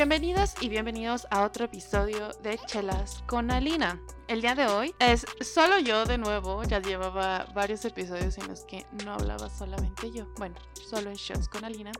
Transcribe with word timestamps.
Bienvenidas 0.00 0.54
y 0.62 0.70
bienvenidos 0.70 1.26
a 1.30 1.44
otro 1.44 1.66
episodio 1.66 2.30
de 2.42 2.56
Chelas 2.64 3.22
con 3.26 3.50
Alina. 3.50 4.00
El 4.30 4.42
día 4.42 4.54
de 4.54 4.68
hoy 4.68 4.94
es 5.00 5.26
solo 5.40 5.80
yo 5.80 6.04
de 6.04 6.16
nuevo, 6.16 6.62
ya 6.62 6.78
llevaba 6.78 7.48
varios 7.52 7.84
episodios 7.84 8.38
en 8.38 8.46
los 8.46 8.60
que 8.60 8.86
no 9.04 9.14
hablaba 9.14 9.50
solamente 9.50 10.12
yo, 10.12 10.24
bueno, 10.38 10.54
solo 10.88 11.10
en 11.10 11.16
Shots 11.16 11.48
con 11.48 11.64
Alina. 11.64 11.90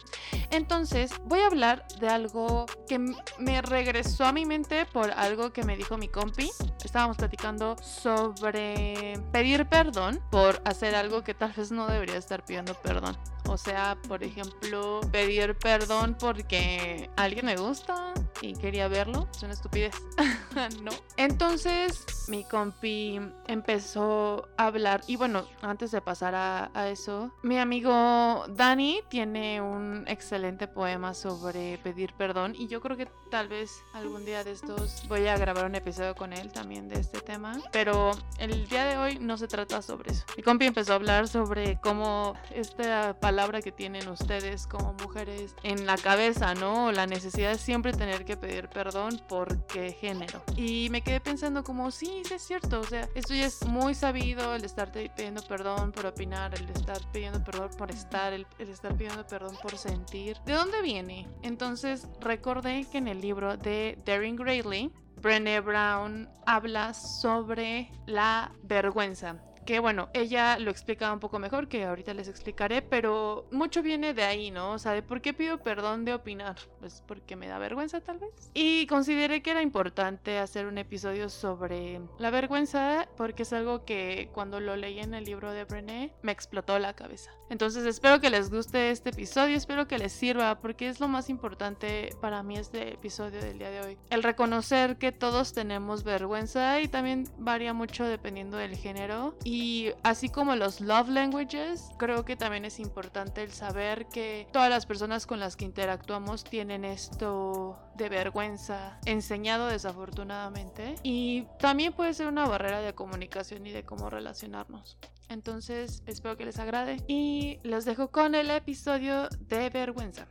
Entonces 0.52 1.10
voy 1.24 1.40
a 1.40 1.48
hablar 1.48 1.88
de 1.98 2.08
algo 2.08 2.66
que 2.88 3.00
me 3.00 3.62
regresó 3.62 4.26
a 4.26 4.32
mi 4.32 4.46
mente 4.46 4.86
por 4.86 5.10
algo 5.10 5.52
que 5.52 5.64
me 5.64 5.76
dijo 5.76 5.98
mi 5.98 6.06
compi. 6.06 6.48
Estábamos 6.84 7.16
platicando 7.16 7.74
sobre 7.82 9.14
pedir 9.32 9.66
perdón 9.66 10.22
por 10.30 10.62
hacer 10.64 10.94
algo 10.94 11.24
que 11.24 11.34
tal 11.34 11.52
vez 11.52 11.72
no 11.72 11.88
debería 11.88 12.16
estar 12.16 12.44
pidiendo 12.44 12.74
perdón. 12.74 13.18
O 13.48 13.58
sea, 13.58 13.98
por 14.06 14.22
ejemplo, 14.22 15.00
pedir 15.10 15.58
perdón 15.58 16.16
porque 16.16 17.10
alguien 17.16 17.46
me 17.46 17.56
gusta 17.56 18.14
y 18.40 18.54
quería 18.54 18.88
verlo. 18.88 19.28
Es 19.34 19.42
una 19.42 19.52
estupidez. 19.52 19.94
no. 20.82 20.92
Entonces, 21.16 22.06
mi 22.28 22.44
compi 22.44 23.20
empezó 23.46 24.48
a 24.56 24.66
hablar. 24.66 25.02
Y 25.06 25.16
bueno, 25.16 25.44
antes 25.62 25.90
de 25.90 26.00
pasar 26.00 26.34
a, 26.34 26.70
eso, 26.90 27.32
mi 27.42 27.58
amigo 27.58 28.44
Dani 28.48 29.00
tiene 29.08 29.60
un 29.60 30.04
excelente 30.08 30.66
poema 30.66 31.14
sobre 31.14 31.78
pedir 31.78 32.14
perdón. 32.14 32.54
Y 32.58 32.68
yo 32.68 32.80
creo 32.80 32.96
que 32.96 33.06
tal 33.30 33.48
vez 33.48 33.82
algún 33.92 34.24
día 34.24 34.42
de 34.44 34.52
estos 34.52 35.06
voy 35.08 35.26
a 35.26 35.36
grabar 35.36 35.66
un 35.66 35.74
episodio 35.74 36.14
con 36.14 36.32
él 36.32 36.50
también 36.52 36.88
de 36.88 37.00
este 37.00 37.20
tema. 37.20 37.60
Pero 37.72 38.12
el 38.38 38.68
día 38.68 38.84
de 38.86 38.96
hoy 38.96 39.18
no 39.18 39.36
se 39.36 39.46
trata 39.46 39.82
sobre 39.82 40.12
eso. 40.12 40.24
Mi 40.36 40.42
compi 40.42 40.66
empezó 40.66 40.92
a 40.92 40.96
hablar 40.96 41.28
sobre 41.28 41.78
cómo 41.80 42.34
esta 42.50 43.18
palabra 43.20 43.60
que 43.62 43.72
tienen 43.72 44.08
ustedes 44.08 44.66
como 44.66 44.94
mujeres 44.94 45.54
en 45.62 45.86
la 45.86 45.96
cabeza, 45.96 46.54
¿no? 46.54 46.92
La 46.92 47.06
necesidad 47.06 47.50
de 47.50 47.58
siempre 47.58 47.92
tener 47.92 48.24
que 48.24 48.29
pedir 48.36 48.68
perdón 48.68 49.20
porque 49.28 49.92
género. 49.92 50.42
Y 50.56 50.88
me 50.90 51.02
quedé 51.02 51.20
pensando 51.20 51.64
como, 51.64 51.90
sí, 51.90 52.22
es 52.30 52.42
cierto, 52.42 52.80
o 52.80 52.84
sea, 52.84 53.08
esto 53.14 53.34
ya 53.34 53.46
es 53.46 53.66
muy 53.66 53.94
sabido, 53.94 54.54
el 54.54 54.64
estar 54.64 54.92
pidiendo 54.92 55.42
perdón 55.42 55.92
por 55.92 56.06
opinar, 56.06 56.54
el 56.54 56.68
estar 56.70 56.98
pidiendo 57.12 57.42
perdón 57.42 57.70
por 57.76 57.90
estar, 57.90 58.32
el, 58.32 58.46
estar 58.58 58.94
pidiendo 58.96 59.26
perdón 59.26 59.56
por 59.62 59.76
sentir. 59.76 60.36
¿De 60.46 60.52
dónde 60.52 60.82
viene? 60.82 61.26
Entonces 61.42 62.08
recordé 62.20 62.86
que 62.90 62.98
en 62.98 63.08
el 63.08 63.20
libro 63.20 63.56
de 63.56 63.98
Daring 64.04 64.36
Greatly, 64.36 64.92
Brené 65.20 65.60
Brown 65.60 66.28
habla 66.46 66.94
sobre 66.94 67.90
la 68.06 68.52
vergüenza 68.62 69.36
que 69.64 69.78
bueno, 69.78 70.08
ella 70.14 70.58
lo 70.58 70.70
explica 70.70 71.12
un 71.12 71.20
poco 71.20 71.38
mejor, 71.38 71.68
que 71.68 71.84
ahorita 71.84 72.14
les 72.14 72.28
explicaré, 72.28 72.82
pero 72.82 73.46
mucho 73.50 73.82
viene 73.82 74.14
de 74.14 74.22
ahí, 74.22 74.50
¿no? 74.50 74.72
O 74.72 74.78
sea, 74.78 74.92
de 74.92 75.02
por 75.02 75.20
qué 75.20 75.34
pido 75.34 75.58
perdón 75.58 76.04
de 76.04 76.14
opinar, 76.14 76.56
pues 76.78 77.02
porque 77.06 77.36
me 77.36 77.48
da 77.48 77.58
vergüenza 77.58 78.00
tal 78.00 78.18
vez. 78.18 78.50
Y 78.54 78.86
consideré 78.86 79.42
que 79.42 79.50
era 79.50 79.62
importante 79.62 80.38
hacer 80.38 80.66
un 80.66 80.78
episodio 80.78 81.28
sobre 81.28 82.00
la 82.18 82.30
vergüenza, 82.30 83.08
porque 83.16 83.42
es 83.42 83.52
algo 83.52 83.84
que 83.84 84.30
cuando 84.32 84.60
lo 84.60 84.76
leí 84.76 85.00
en 85.00 85.14
el 85.14 85.24
libro 85.24 85.52
de 85.52 85.64
Brené 85.64 86.12
me 86.22 86.32
explotó 86.32 86.78
la 86.78 86.94
cabeza. 86.94 87.30
Entonces 87.50 87.84
espero 87.84 88.20
que 88.20 88.30
les 88.30 88.48
guste 88.48 88.92
este 88.92 89.10
episodio, 89.10 89.56
espero 89.56 89.88
que 89.88 89.98
les 89.98 90.12
sirva, 90.12 90.60
porque 90.60 90.88
es 90.88 91.00
lo 91.00 91.08
más 91.08 91.28
importante 91.28 92.14
para 92.20 92.44
mí 92.44 92.56
este 92.56 92.94
episodio 92.94 93.40
del 93.40 93.58
día 93.58 93.70
de 93.70 93.80
hoy. 93.80 93.98
El 94.08 94.22
reconocer 94.22 94.96
que 94.98 95.10
todos 95.10 95.52
tenemos 95.52 96.04
vergüenza 96.04 96.80
y 96.80 96.86
también 96.86 97.28
varía 97.38 97.74
mucho 97.74 98.04
dependiendo 98.04 98.56
del 98.56 98.76
género. 98.76 99.34
Y 99.44 99.90
así 100.04 100.28
como 100.28 100.54
los 100.54 100.80
love 100.80 101.08
languages, 101.08 101.90
creo 101.98 102.24
que 102.24 102.36
también 102.36 102.64
es 102.64 102.78
importante 102.78 103.42
el 103.42 103.50
saber 103.50 104.06
que 104.06 104.46
todas 104.52 104.70
las 104.70 104.86
personas 104.86 105.26
con 105.26 105.40
las 105.40 105.56
que 105.56 105.64
interactuamos 105.64 106.44
tienen 106.44 106.84
esto 106.84 107.78
de 107.96 108.08
vergüenza 108.08 108.98
enseñado 109.06 109.66
desafortunadamente. 109.66 110.94
Y 111.02 111.46
también 111.58 111.92
puede 111.92 112.14
ser 112.14 112.28
una 112.28 112.46
barrera 112.46 112.80
de 112.80 112.94
comunicación 112.94 113.66
y 113.66 113.72
de 113.72 113.84
cómo 113.84 114.08
relacionarnos. 114.08 114.96
Entonces, 115.30 116.02
espero 116.06 116.36
que 116.36 116.44
les 116.44 116.58
agrade 116.58 116.96
y 117.06 117.60
los 117.62 117.84
dejo 117.84 118.10
con 118.10 118.34
el 118.34 118.50
episodio 118.50 119.28
de 119.38 119.70
vergüenza. 119.70 120.26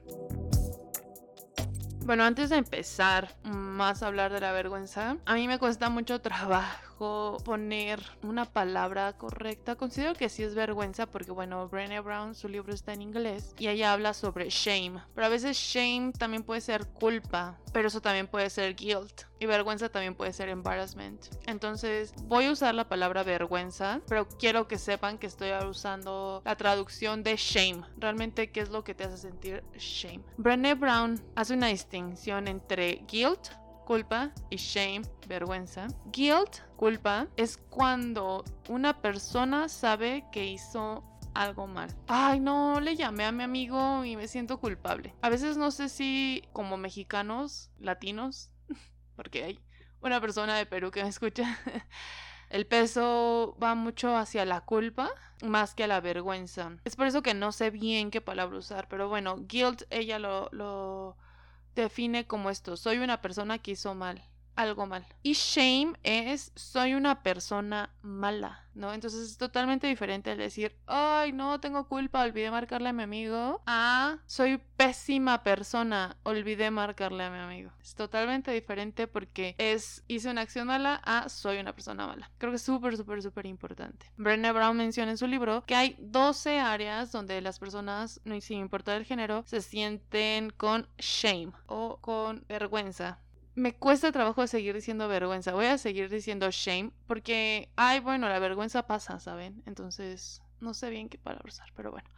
Bueno, 2.06 2.26
antes 2.26 2.50
de 2.50 2.58
empezar 2.58 3.38
más 3.44 4.04
a 4.04 4.08
hablar 4.08 4.34
de 4.34 4.42
la 4.42 4.52
vergüenza, 4.52 5.18
a 5.26 5.36
mí 5.36 5.48
me 5.48 5.58
cuesta 5.58 5.90
mucho 5.90 6.20
trabajo 6.20 6.89
poner 7.00 8.02
una 8.24 8.46
palabra 8.46 9.14
correcta. 9.14 9.76
Considero 9.76 10.14
que 10.14 10.30
sí 10.30 10.44
es 10.44 10.56
vergüenza 10.56 11.06
porque, 11.06 11.32
bueno, 11.32 11.68
Brené 11.70 12.00
Brown, 12.00 12.36
su 12.36 12.48
libro 12.48 12.74
está 12.74 12.94
en 12.94 13.02
inglés 13.02 13.56
y 13.58 13.68
ella 13.68 13.94
habla 13.94 14.14
sobre 14.14 14.50
shame. 14.50 15.02
Pero 15.16 15.28
a 15.28 15.30
veces 15.30 15.58
shame 15.58 16.12
también 16.12 16.44
puede 16.44 16.62
ser 16.62 16.88
culpa, 16.88 17.58
pero 17.74 17.88
eso 17.88 18.02
también 18.02 18.28
puede 18.28 18.50
ser 18.50 18.76
guilt. 18.76 19.24
Y 19.40 19.46
vergüenza 19.46 19.90
también 19.90 20.16
puede 20.16 20.34
ser 20.34 20.50
embarrassment. 20.50 21.28
Entonces, 21.48 22.14
voy 22.24 22.46
a 22.46 22.52
usar 22.52 22.76
la 22.76 22.90
palabra 22.90 23.24
vergüenza, 23.24 24.02
pero 24.08 24.28
quiero 24.28 24.68
que 24.68 24.78
sepan 24.78 25.18
que 25.18 25.28
estoy 25.28 25.52
usando 25.66 26.42
la 26.44 26.58
traducción 26.58 27.24
de 27.24 27.38
shame. 27.38 27.84
Realmente, 27.98 28.52
¿qué 28.52 28.60
es 28.60 28.70
lo 28.70 28.84
que 28.84 28.94
te 28.94 29.06
hace 29.06 29.18
sentir 29.18 29.64
shame? 29.78 30.24
Brené 30.38 30.74
Brown 30.74 31.22
hace 31.36 31.54
una 31.54 31.68
distinción 31.68 32.48
entre 32.48 33.06
guilt, 33.08 33.50
culpa 33.90 34.32
y 34.52 34.58
shame, 34.58 35.02
vergüenza. 35.28 35.88
Guilt, 36.12 36.58
culpa, 36.76 37.28
es 37.38 37.58
cuando 37.58 38.44
una 38.68 39.02
persona 39.02 39.68
sabe 39.68 40.26
que 40.32 40.46
hizo 40.46 41.04
algo 41.34 41.66
mal. 41.66 41.90
Ay, 42.08 42.40
no, 42.40 42.80
le 42.82 42.96
llamé 42.96 43.26
a 43.26 43.32
mi 43.32 43.42
amigo 43.42 44.06
y 44.06 44.16
me 44.16 44.28
siento 44.28 44.60
culpable. 44.60 45.16
A 45.24 45.30
veces 45.30 45.58
no 45.58 45.72
sé 45.72 45.90
si 45.90 46.44
como 46.54 46.78
mexicanos, 46.78 47.72
latinos, 47.80 48.52
porque 49.16 49.44
hay 49.44 49.60
una 50.02 50.22
persona 50.22 50.56
de 50.56 50.68
Perú 50.68 50.92
que 50.92 51.02
me 51.02 51.10
escucha. 51.10 51.58
El 52.52 52.68
peso 52.68 53.58
va 53.62 53.74
mucho 53.74 54.16
hacia 54.16 54.46
la 54.46 54.62
culpa 54.62 55.10
más 55.42 55.74
que 55.74 55.86
a 55.86 55.88
la 55.88 56.00
vergüenza. 56.00 56.78
Es 56.86 56.96
por 56.96 57.08
eso 57.08 57.24
que 57.24 57.34
no 57.34 57.52
sé 57.52 57.72
bien 57.72 58.12
qué 58.12 58.22
palabra 58.22 58.60
usar, 58.60 58.88
pero 58.88 59.10
bueno, 59.10 59.38
guilt 59.48 59.82
ella 59.90 60.20
lo, 60.20 60.48
lo 60.52 61.18
define 61.82 62.26
como 62.26 62.50
esto, 62.50 62.78
soy 62.78 62.98
una 62.98 63.22
persona 63.22 63.58
que 63.58 63.72
hizo 63.72 63.96
mal, 63.96 64.24
algo 64.60 64.86
mal. 64.86 65.06
Y 65.24 65.34
shame 65.34 65.94
es 66.04 66.52
soy 66.56 66.94
una 66.94 67.24
persona 67.24 67.90
mala, 68.02 68.66
¿no? 68.74 68.94
Entonces 68.94 69.22
es 69.22 69.38
totalmente 69.38 69.88
diferente 69.88 70.32
al 70.32 70.38
decir, 70.38 70.76
ay, 70.86 71.32
no, 71.32 71.60
tengo 71.62 71.88
culpa, 71.88 72.24
olvidé 72.24 72.52
marcarle 72.52 72.90
a 72.90 72.94
mi 72.94 73.04
amigo, 73.04 73.62
a 73.66 74.18
soy 74.26 74.62
pésima 74.76 75.44
persona, 75.44 76.18
olvidé 76.24 76.72
marcarle 76.72 77.24
a 77.24 77.32
mi 77.32 77.40
amigo. 77.40 77.72
Es 77.82 77.96
totalmente 77.96 78.52
diferente 78.52 79.08
porque 79.08 79.56
es 79.58 80.04
hice 80.08 80.30
una 80.30 80.42
acción 80.42 80.68
mala 80.68 80.96
a 81.06 81.30
soy 81.30 81.60
una 81.60 81.74
persona 81.74 82.06
mala. 82.06 82.30
Creo 82.38 82.52
que 82.52 82.58
es 82.58 82.62
súper, 82.62 82.98
súper, 82.98 83.22
súper 83.22 83.46
importante. 83.46 84.12
Brené 84.18 84.52
Brown 84.52 84.76
menciona 84.76 85.12
en 85.12 85.18
su 85.18 85.28
libro 85.28 85.64
que 85.66 85.76
hay 85.76 85.96
12 86.00 86.60
áreas 86.60 87.14
donde 87.14 87.40
las 87.40 87.60
personas, 87.60 88.20
sin 88.42 88.60
importar 88.60 88.98
el 88.98 89.06
género, 89.06 89.44
se 89.46 89.62
sienten 89.62 90.50
con 90.50 90.88
shame 90.98 91.54
o 91.66 91.98
con 92.02 92.44
vergüenza 92.50 93.20
me 93.60 93.76
cuesta 93.76 94.12
trabajo 94.12 94.48
seguir 94.48 94.76
diciendo 94.76 95.08
vergüenza. 95.08 95.54
Voy 95.54 95.66
a 95.68 95.78
seguir 95.78 96.10
diciendo 96.10 96.50
shame 96.52 96.92
porque, 97.08 97.70
ay, 97.76 98.00
bueno, 98.00 98.28
la 98.30 98.40
vergüenza 98.40 98.88
pasa, 98.88 99.20
¿saben? 99.20 99.62
Entonces, 99.66 100.42
no 100.62 100.74
sé 100.74 100.90
bien 100.90 101.10
qué 101.10 101.18
palabra 101.18 101.48
usar, 101.48 101.72
pero 101.76 101.92
bueno. 101.92 102.10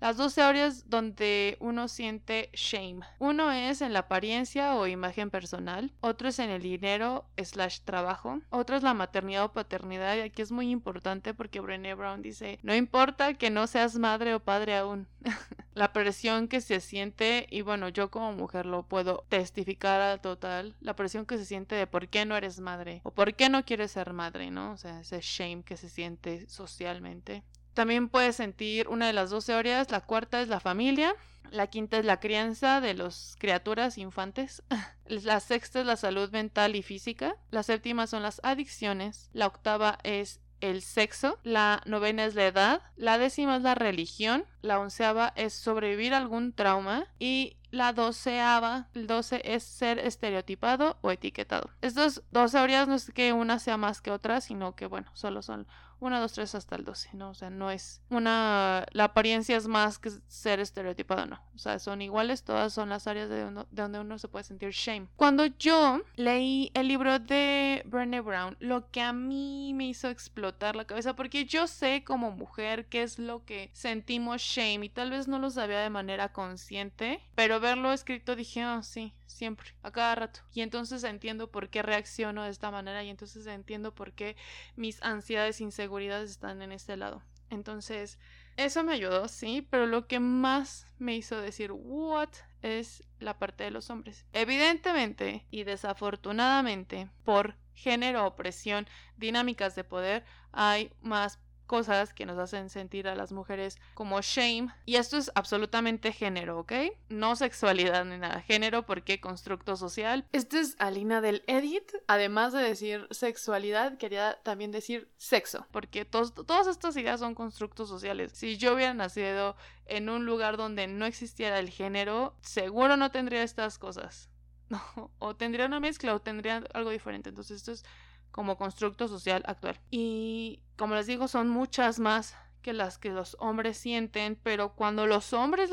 Las 0.00 0.16
12 0.16 0.40
áreas 0.40 0.88
donde 0.88 1.58
uno 1.60 1.86
siente 1.86 2.48
shame. 2.54 3.00
Uno 3.18 3.52
es 3.52 3.82
en 3.82 3.92
la 3.92 4.00
apariencia 4.00 4.74
o 4.74 4.86
imagen 4.86 5.28
personal. 5.28 5.92
Otro 6.00 6.28
es 6.28 6.38
en 6.38 6.48
el 6.48 6.62
dinero 6.62 7.26
slash 7.36 7.80
trabajo. 7.80 8.40
Otro 8.48 8.76
es 8.76 8.82
la 8.82 8.94
maternidad 8.94 9.44
o 9.44 9.52
paternidad. 9.52 10.16
Y 10.16 10.20
aquí 10.20 10.40
es 10.40 10.52
muy 10.52 10.70
importante 10.70 11.34
porque 11.34 11.60
Brené 11.60 11.94
Brown 11.94 12.22
dice, 12.22 12.58
no 12.62 12.74
importa 12.74 13.34
que 13.34 13.50
no 13.50 13.66
seas 13.66 13.98
madre 13.98 14.34
o 14.34 14.40
padre 14.40 14.78
aún. 14.78 15.06
la 15.74 15.92
presión 15.92 16.48
que 16.48 16.62
se 16.62 16.80
siente, 16.80 17.46
y 17.50 17.60
bueno, 17.60 17.90
yo 17.90 18.10
como 18.10 18.32
mujer 18.32 18.66
lo 18.66 18.82
puedo 18.84 19.24
testificar 19.28 20.00
al 20.00 20.20
total, 20.20 20.74
la 20.80 20.96
presión 20.96 21.26
que 21.26 21.36
se 21.36 21.44
siente 21.44 21.74
de 21.74 21.86
por 21.86 22.08
qué 22.08 22.24
no 22.24 22.36
eres 22.36 22.60
madre 22.60 23.00
o 23.04 23.10
por 23.10 23.34
qué 23.34 23.48
no 23.48 23.64
quieres 23.64 23.92
ser 23.92 24.12
madre, 24.12 24.50
¿no? 24.50 24.72
O 24.72 24.76
sea, 24.76 25.00
ese 25.00 25.20
shame 25.20 25.62
que 25.62 25.76
se 25.76 25.88
siente 25.88 26.48
socialmente. 26.48 27.44
También 27.74 28.08
puedes 28.08 28.36
sentir 28.36 28.88
una 28.88 29.06
de 29.06 29.12
las 29.12 29.30
12 29.30 29.52
áreas. 29.54 29.90
La 29.90 30.00
cuarta 30.00 30.40
es 30.40 30.48
la 30.48 30.60
familia. 30.60 31.14
La 31.50 31.66
quinta 31.66 31.98
es 31.98 32.04
la 32.04 32.20
crianza 32.20 32.80
de 32.80 32.94
las 32.94 33.36
criaturas 33.38 33.98
infantes. 33.98 34.62
La 35.06 35.40
sexta 35.40 35.80
es 35.80 35.86
la 35.86 35.96
salud 35.96 36.30
mental 36.30 36.76
y 36.76 36.82
física. 36.82 37.34
La 37.50 37.64
séptima 37.64 38.06
son 38.06 38.22
las 38.22 38.40
adicciones. 38.44 39.28
La 39.32 39.48
octava 39.48 39.98
es 40.04 40.38
el 40.60 40.82
sexo. 40.82 41.40
La 41.42 41.82
novena 41.84 42.24
es 42.24 42.36
la 42.36 42.46
edad. 42.46 42.82
La 42.96 43.18
décima 43.18 43.56
es 43.56 43.62
la 43.62 43.74
religión. 43.74 44.44
La 44.62 44.78
onceava 44.78 45.32
es 45.34 45.52
sobrevivir 45.52 46.14
a 46.14 46.18
algún 46.18 46.52
trauma. 46.52 47.06
Y 47.18 47.56
la 47.70 47.92
doceava, 47.92 48.88
el 48.94 49.06
doce 49.06 49.42
es 49.44 49.62
ser 49.62 49.98
estereotipado 49.98 50.98
o 51.02 51.10
etiquetado. 51.10 51.70
Estas 51.82 52.22
dos 52.30 52.54
áreas 52.54 52.88
no 52.88 52.94
es 52.94 53.10
que 53.10 53.32
una 53.32 53.58
sea 53.58 53.76
más 53.76 54.00
que 54.00 54.10
otra, 54.10 54.40
sino 54.40 54.74
que 54.74 54.86
bueno, 54.86 55.10
solo 55.14 55.42
son 55.42 55.66
1, 56.00 56.20
2, 56.20 56.32
3 56.32 56.54
hasta 56.54 56.76
el 56.76 56.84
12, 56.84 57.10
¿no? 57.14 57.30
O 57.30 57.34
sea, 57.34 57.50
no 57.50 57.70
es 57.70 58.00
una... 58.10 58.86
La 58.92 59.04
apariencia 59.04 59.56
es 59.56 59.66
más 59.66 59.98
que 59.98 60.10
ser 60.28 60.60
estereotipado, 60.60 61.26
no. 61.26 61.40
O 61.54 61.58
sea, 61.58 61.78
son 61.78 62.02
iguales, 62.02 62.42
todas 62.42 62.72
son 62.72 62.88
las 62.88 63.06
áreas 63.06 63.28
de, 63.28 63.44
de 63.44 63.64
donde 63.70 64.00
uno 64.00 64.18
se 64.18 64.28
puede 64.28 64.44
sentir 64.44 64.70
shame. 64.70 65.08
Cuando 65.16 65.46
yo 65.46 66.00
leí 66.16 66.70
el 66.74 66.88
libro 66.88 67.18
de 67.18 67.82
Brené 67.86 68.20
Brown, 68.20 68.56
lo 68.60 68.90
que 68.90 69.02
a 69.02 69.12
mí 69.12 69.72
me 69.74 69.88
hizo 69.88 70.08
explotar 70.08 70.76
la 70.76 70.86
cabeza, 70.86 71.14
porque 71.14 71.44
yo 71.44 71.66
sé 71.66 72.02
como 72.04 72.30
mujer 72.30 72.86
qué 72.86 73.02
es 73.02 73.18
lo 73.18 73.44
que 73.44 73.70
sentimos 73.72 74.40
shame 74.40 74.86
y 74.86 74.88
tal 74.88 75.10
vez 75.10 75.28
no 75.28 75.38
lo 75.38 75.50
sabía 75.50 75.80
de 75.80 75.90
manera 75.90 76.32
consciente, 76.32 77.20
pero 77.34 77.60
verlo 77.60 77.92
escrito 77.92 78.36
dije, 78.36 78.66
oh, 78.66 78.82
sí, 78.82 79.14
siempre, 79.30 79.74
a 79.82 79.90
cada 79.90 80.14
rato. 80.14 80.40
Y 80.52 80.60
entonces 80.62 81.04
entiendo 81.04 81.50
por 81.50 81.70
qué 81.70 81.82
reacciono 81.82 82.44
de 82.44 82.50
esta 82.50 82.70
manera 82.70 83.02
y 83.04 83.10
entonces 83.10 83.46
entiendo 83.46 83.94
por 83.94 84.12
qué 84.12 84.36
mis 84.76 85.02
ansiedades 85.02 85.60
e 85.60 85.64
inseguridades 85.64 86.30
están 86.30 86.62
en 86.62 86.72
este 86.72 86.96
lado. 86.96 87.22
Entonces, 87.50 88.18
eso 88.56 88.84
me 88.84 88.92
ayudó, 88.92 89.26
sí, 89.28 89.66
pero 89.70 89.86
lo 89.86 90.06
que 90.06 90.20
más 90.20 90.86
me 90.98 91.16
hizo 91.16 91.40
decir, 91.40 91.72
what, 91.72 92.28
es 92.62 93.04
la 93.18 93.38
parte 93.38 93.64
de 93.64 93.70
los 93.70 93.90
hombres. 93.90 94.26
Evidentemente 94.32 95.46
y 95.50 95.64
desafortunadamente, 95.64 97.10
por 97.24 97.56
género, 97.74 98.26
opresión, 98.26 98.86
dinámicas 99.16 99.74
de 99.74 99.84
poder, 99.84 100.24
hay 100.52 100.92
más 101.00 101.40
cosas 101.70 102.12
que 102.12 102.26
nos 102.26 102.36
hacen 102.36 102.68
sentir 102.68 103.06
a 103.06 103.14
las 103.14 103.30
mujeres 103.30 103.78
como 103.94 104.20
shame. 104.22 104.74
Y 104.86 104.96
esto 104.96 105.16
es 105.16 105.30
absolutamente 105.36 106.10
género, 106.10 106.58
¿ok? 106.58 106.72
No 107.10 107.36
sexualidad 107.36 108.04
ni 108.04 108.18
nada. 108.18 108.40
Género 108.40 108.84
porque 108.84 109.20
constructo 109.20 109.76
social. 109.76 110.26
Esta 110.32 110.58
es 110.58 110.74
Alina 110.80 111.20
del 111.20 111.44
Edit. 111.46 111.92
Además 112.08 112.52
de 112.52 112.64
decir 112.64 113.06
sexualidad, 113.12 113.98
quería 113.98 114.40
también 114.42 114.72
decir 114.72 115.12
sexo. 115.16 115.64
Porque 115.70 116.04
todas 116.04 116.66
estas 116.66 116.96
ideas 116.96 117.20
son 117.20 117.36
constructos 117.36 117.88
sociales. 117.88 118.32
Si 118.34 118.56
yo 118.56 118.74
hubiera 118.74 118.92
nacido 118.92 119.54
en 119.86 120.08
un 120.08 120.26
lugar 120.26 120.56
donde 120.56 120.88
no 120.88 121.06
existiera 121.06 121.60
el 121.60 121.70
género, 121.70 122.34
seguro 122.42 122.96
no 122.96 123.12
tendría 123.12 123.44
estas 123.44 123.78
cosas. 123.78 124.28
o 125.20 125.36
tendría 125.36 125.66
una 125.66 125.78
mezcla 125.78 126.16
o 126.16 126.20
tendría 126.20 126.64
algo 126.74 126.90
diferente. 126.90 127.28
Entonces 127.28 127.58
esto 127.58 127.70
es 127.70 127.84
como 128.30 128.56
constructo 128.56 129.08
social 129.08 129.42
actual. 129.46 129.78
Y 129.90 130.60
como 130.76 130.94
les 130.94 131.06
digo, 131.06 131.28
son 131.28 131.48
muchas 131.48 131.98
más 131.98 132.36
que 132.62 132.72
las 132.72 132.98
que 132.98 133.10
los 133.10 133.36
hombres 133.40 133.78
sienten, 133.78 134.36
pero 134.42 134.74
cuando 134.74 135.06
los 135.06 135.32
hombres 135.32 135.70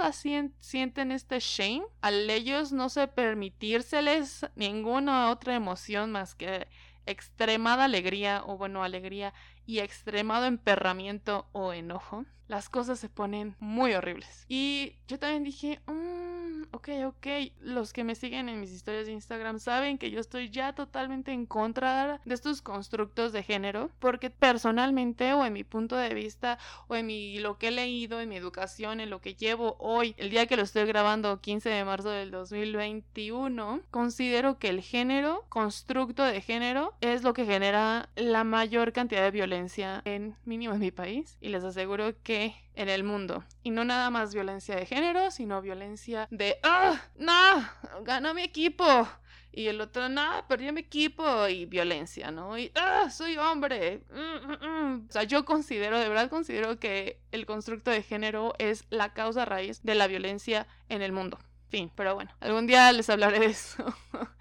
sienten 0.59 1.11
este 1.11 1.39
shame, 1.39 1.83
al 2.01 2.29
ellos 2.29 2.71
no 2.71 2.89
se 2.89 3.07
permitírseles 3.07 4.47
ninguna 4.55 5.29
otra 5.29 5.55
emoción 5.55 6.11
más 6.11 6.33
que 6.35 6.67
extremada 7.05 7.85
alegría 7.85 8.43
o 8.45 8.57
bueno, 8.57 8.83
alegría 8.83 9.33
y 9.65 9.79
extremado 9.79 10.45
emperramiento 10.45 11.47
o 11.51 11.73
enojo, 11.73 12.25
las 12.47 12.69
cosas 12.69 12.99
se 12.99 13.09
ponen 13.09 13.55
muy 13.59 13.93
horribles. 13.93 14.45
Y 14.47 14.93
yo 15.07 15.19
también 15.19 15.43
dije, 15.43 15.79
mmm, 15.87 16.63
ok, 16.71 16.89
ok, 17.05 17.27
los 17.61 17.93
que 17.93 18.03
me 18.03 18.15
siguen 18.15 18.49
en 18.49 18.59
mis 18.59 18.71
historias 18.71 19.05
de 19.05 19.13
Instagram 19.13 19.59
saben 19.59 19.97
que 19.97 20.11
yo 20.11 20.19
estoy 20.19 20.49
ya 20.49 20.73
totalmente 20.73 21.31
en 21.31 21.45
contra 21.45 22.21
de 22.25 22.33
estos 22.33 22.61
constructos 22.61 23.31
de 23.31 23.43
género, 23.43 23.89
porque 23.99 24.29
personalmente 24.29 25.33
o 25.33 25.45
en 25.45 25.53
mi 25.53 25.63
punto 25.63 25.95
de 25.95 26.13
vista 26.13 26.57
o 26.87 26.95
en 26.95 27.05
mi, 27.05 27.39
lo 27.39 27.57
que 27.57 27.69
he 27.69 27.71
leído, 27.71 28.21
en 28.21 28.29
mi 28.29 28.35
educación, 28.35 28.99
en 28.99 29.09
lo 29.09 29.21
que 29.21 29.35
llevo 29.35 29.75
hoy, 29.79 30.15
el 30.17 30.29
día 30.29 30.45
que 30.47 30.57
lo 30.57 30.63
estoy 30.63 30.85
grabando, 30.85 31.41
15 31.41 31.69
de 31.69 31.85
marzo 31.85 32.09
del 32.09 32.31
2021, 32.31 33.81
considero 33.91 34.59
que 34.59 34.69
el 34.69 34.81
género, 34.81 35.45
constructo 35.49 36.23
de 36.23 36.41
género, 36.41 36.93
es 37.01 37.23
lo 37.23 37.33
que 37.33 37.45
genera 37.45 38.09
la 38.15 38.43
mayor 38.43 38.93
cantidad 38.93 39.23
de 39.23 39.31
violencia 39.31 40.01
en 40.05 40.35
mínimo 40.45 40.73
en 40.73 40.79
mi 40.79 40.91
país 40.91 41.37
y 41.41 41.49
les 41.49 41.63
aseguro 41.63 42.13
que 42.23 42.36
en 42.75 42.89
el 42.89 43.03
mundo. 43.03 43.43
Y 43.63 43.71
no 43.71 43.83
nada 43.83 44.09
más 44.09 44.33
violencia 44.33 44.75
de 44.75 44.85
género, 44.85 45.31
sino 45.31 45.61
violencia 45.61 46.27
de, 46.31 46.59
¡ah! 46.63 47.01
¡No! 47.17 48.03
¡Ganó 48.03 48.33
mi 48.33 48.43
equipo! 48.43 49.07
Y 49.51 49.67
el 49.67 49.81
otro, 49.81 50.07
no, 50.07 50.45
perdió 50.47 50.71
mi 50.71 50.81
equipo 50.81 51.47
y 51.47 51.65
violencia, 51.65 52.29
¿no? 52.29 52.57
Y, 52.57 52.71
¡ah! 52.75 53.09
Soy 53.09 53.37
hombre. 53.37 54.03
Mm, 54.11 54.51
mm, 54.51 54.67
mm. 54.67 55.07
O 55.09 55.11
sea, 55.11 55.23
yo 55.23 55.45
considero, 55.45 55.99
de 55.99 56.07
verdad 56.07 56.29
considero 56.29 56.79
que 56.79 57.19
el 57.31 57.47
constructo 57.47 57.89
de 57.89 58.03
género 58.03 58.53
es 58.59 58.85
la 58.91 59.13
causa 59.13 59.45
raíz 59.45 59.81
de 59.83 59.95
la 59.95 60.05
violencia 60.05 60.67
en 60.89 61.01
el 61.01 61.11
mundo. 61.11 61.39
Fin, 61.69 61.91
pero 61.95 62.13
bueno, 62.15 62.31
algún 62.39 62.67
día 62.67 62.91
les 62.91 63.09
hablaré 63.09 63.39
de 63.39 63.45
eso. 63.47 63.83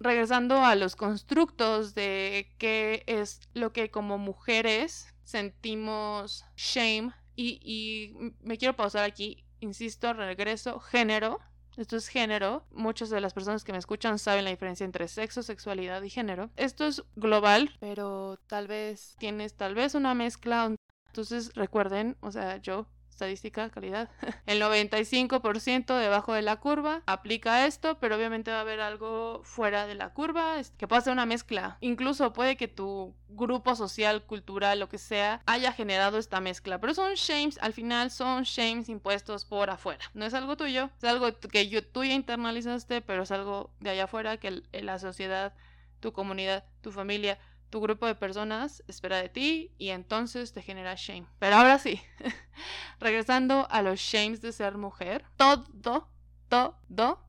Regresando 0.00 0.64
a 0.64 0.74
los 0.74 0.96
constructos 0.96 1.94
de 1.94 2.50
qué 2.56 3.04
es 3.06 3.42
lo 3.52 3.74
que 3.74 3.90
como 3.90 4.16
mujeres 4.16 5.14
sentimos 5.30 6.44
shame 6.56 7.12
y, 7.36 8.34
me 8.42 8.58
quiero 8.58 8.76
pausar 8.76 9.04
aquí, 9.04 9.44
insisto, 9.60 10.12
regreso, 10.12 10.78
género. 10.80 11.38
Esto 11.76 11.96
es 11.96 12.08
género. 12.08 12.66
Muchas 12.70 13.08
de 13.08 13.20
las 13.20 13.32
personas 13.32 13.64
que 13.64 13.72
me 13.72 13.78
escuchan 13.78 14.18
saben 14.18 14.44
la 14.44 14.50
diferencia 14.50 14.84
entre 14.84 15.08
sexo, 15.08 15.42
sexualidad 15.42 16.02
y 16.02 16.10
género. 16.10 16.50
Esto 16.56 16.86
es 16.86 17.02
global, 17.16 17.70
pero 17.80 18.38
tal 18.46 18.66
vez 18.66 19.16
tienes 19.18 19.54
tal 19.54 19.74
vez 19.74 19.94
una 19.94 20.14
mezcla. 20.14 20.74
Entonces 21.06 21.54
recuerden, 21.54 22.16
o 22.20 22.30
sea, 22.30 22.58
yo 22.58 22.86
estadística, 23.10 23.68
calidad. 23.70 24.08
El 24.46 24.62
95% 24.62 25.98
debajo 25.98 26.32
de 26.32 26.42
la 26.42 26.56
curva 26.56 27.02
aplica 27.06 27.66
esto, 27.66 27.98
pero 27.98 28.16
obviamente 28.16 28.50
va 28.50 28.58
a 28.58 28.60
haber 28.62 28.80
algo 28.80 29.42
fuera 29.44 29.86
de 29.86 29.94
la 29.94 30.12
curva, 30.12 30.56
que 30.78 30.88
puede 30.88 31.02
ser 31.02 31.12
una 31.12 31.26
mezcla. 31.26 31.76
Incluso 31.80 32.32
puede 32.32 32.56
que 32.56 32.68
tu 32.68 33.14
grupo 33.28 33.74
social, 33.74 34.22
cultural, 34.24 34.80
lo 34.80 34.88
que 34.88 34.98
sea, 34.98 35.42
haya 35.46 35.72
generado 35.72 36.18
esta 36.18 36.40
mezcla. 36.40 36.80
Pero 36.80 36.94
son 36.94 37.14
shames, 37.14 37.58
al 37.60 37.72
final 37.72 38.10
son 38.10 38.44
shames 38.44 38.88
impuestos 38.88 39.44
por 39.44 39.70
afuera. 39.70 40.04
No 40.14 40.24
es 40.24 40.34
algo 40.34 40.56
tuyo, 40.56 40.90
es 40.98 41.04
algo 41.04 41.28
que 41.38 41.68
yo, 41.68 41.86
tú 41.86 42.04
ya 42.04 42.14
internalizaste, 42.14 43.00
pero 43.00 43.22
es 43.24 43.30
algo 43.30 43.70
de 43.80 43.90
allá 43.90 44.04
afuera 44.04 44.36
que 44.38 44.62
la 44.72 44.98
sociedad, 44.98 45.52
tu 46.00 46.12
comunidad, 46.12 46.64
tu 46.80 46.92
familia, 46.92 47.38
tu 47.70 47.80
grupo 47.80 48.06
de 48.06 48.14
personas 48.14 48.82
espera 48.88 49.16
de 49.18 49.28
ti 49.28 49.72
y 49.78 49.90
entonces 49.90 50.52
te 50.52 50.62
genera 50.62 50.94
shame. 50.96 51.26
Pero 51.38 51.56
ahora 51.56 51.78
sí, 51.78 52.02
regresando 53.00 53.66
a 53.70 53.82
los 53.82 54.00
shames 54.00 54.42
de 54.42 54.52
ser 54.52 54.76
mujer, 54.76 55.24
todo, 55.36 56.08
todo 56.48 57.26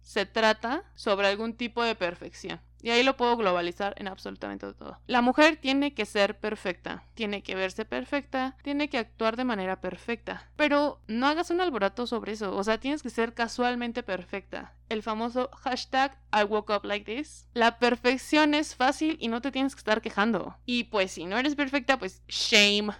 se 0.00 0.26
trata 0.26 0.84
sobre 0.94 1.28
algún 1.28 1.56
tipo 1.56 1.82
de 1.82 1.94
perfección. 1.94 2.60
Y 2.82 2.90
ahí 2.90 3.02
lo 3.02 3.16
puedo 3.16 3.36
globalizar 3.36 3.94
en 3.96 4.08
absolutamente 4.08 4.72
todo. 4.74 4.98
La 5.06 5.22
mujer 5.22 5.56
tiene 5.56 5.94
que 5.94 6.04
ser 6.04 6.38
perfecta, 6.38 7.04
tiene 7.14 7.42
que 7.42 7.54
verse 7.54 7.84
perfecta, 7.84 8.56
tiene 8.62 8.88
que 8.88 8.98
actuar 8.98 9.36
de 9.36 9.44
manera 9.44 9.80
perfecta. 9.80 10.50
Pero 10.56 11.00
no 11.06 11.26
hagas 11.26 11.50
un 11.50 11.60
alboroto 11.60 12.06
sobre 12.06 12.32
eso, 12.32 12.54
o 12.56 12.64
sea, 12.64 12.78
tienes 12.78 13.02
que 13.02 13.10
ser 13.10 13.34
casualmente 13.34 14.02
perfecta. 14.02 14.74
El 14.88 15.02
famoso 15.02 15.48
hashtag 15.54 16.18
I 16.32 16.42
woke 16.44 16.70
up 16.70 16.84
like 16.84 17.04
this. 17.04 17.48
La 17.54 17.78
perfección 17.78 18.54
es 18.54 18.74
fácil 18.74 19.16
y 19.20 19.28
no 19.28 19.40
te 19.40 19.52
tienes 19.52 19.74
que 19.74 19.80
estar 19.80 20.02
quejando. 20.02 20.56
Y 20.66 20.84
pues 20.84 21.12
si 21.12 21.24
no 21.24 21.38
eres 21.38 21.54
perfecta, 21.54 21.98
pues 21.98 22.22
shame 22.26 22.92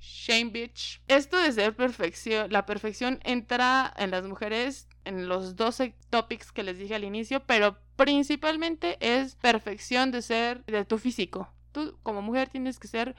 Shame 0.00 0.50
bitch. 0.50 1.02
Esto 1.08 1.36
de 1.36 1.52
ser 1.52 1.76
perfección, 1.76 2.50
la 2.50 2.64
perfección 2.64 3.20
entra 3.22 3.92
en 3.98 4.10
las 4.10 4.24
mujeres 4.24 4.88
en 5.04 5.28
los 5.28 5.56
12 5.56 5.94
topics 6.08 6.52
que 6.52 6.62
les 6.62 6.78
dije 6.78 6.94
al 6.94 7.04
inicio, 7.04 7.44
pero 7.46 7.78
principalmente 8.00 8.96
es 8.98 9.34
perfección 9.34 10.10
de 10.10 10.22
ser 10.22 10.64
de 10.64 10.86
tu 10.86 10.96
físico. 10.96 11.52
Tú 11.70 11.98
como 12.02 12.22
mujer 12.22 12.48
tienes 12.48 12.78
que 12.78 12.88
ser 12.88 13.14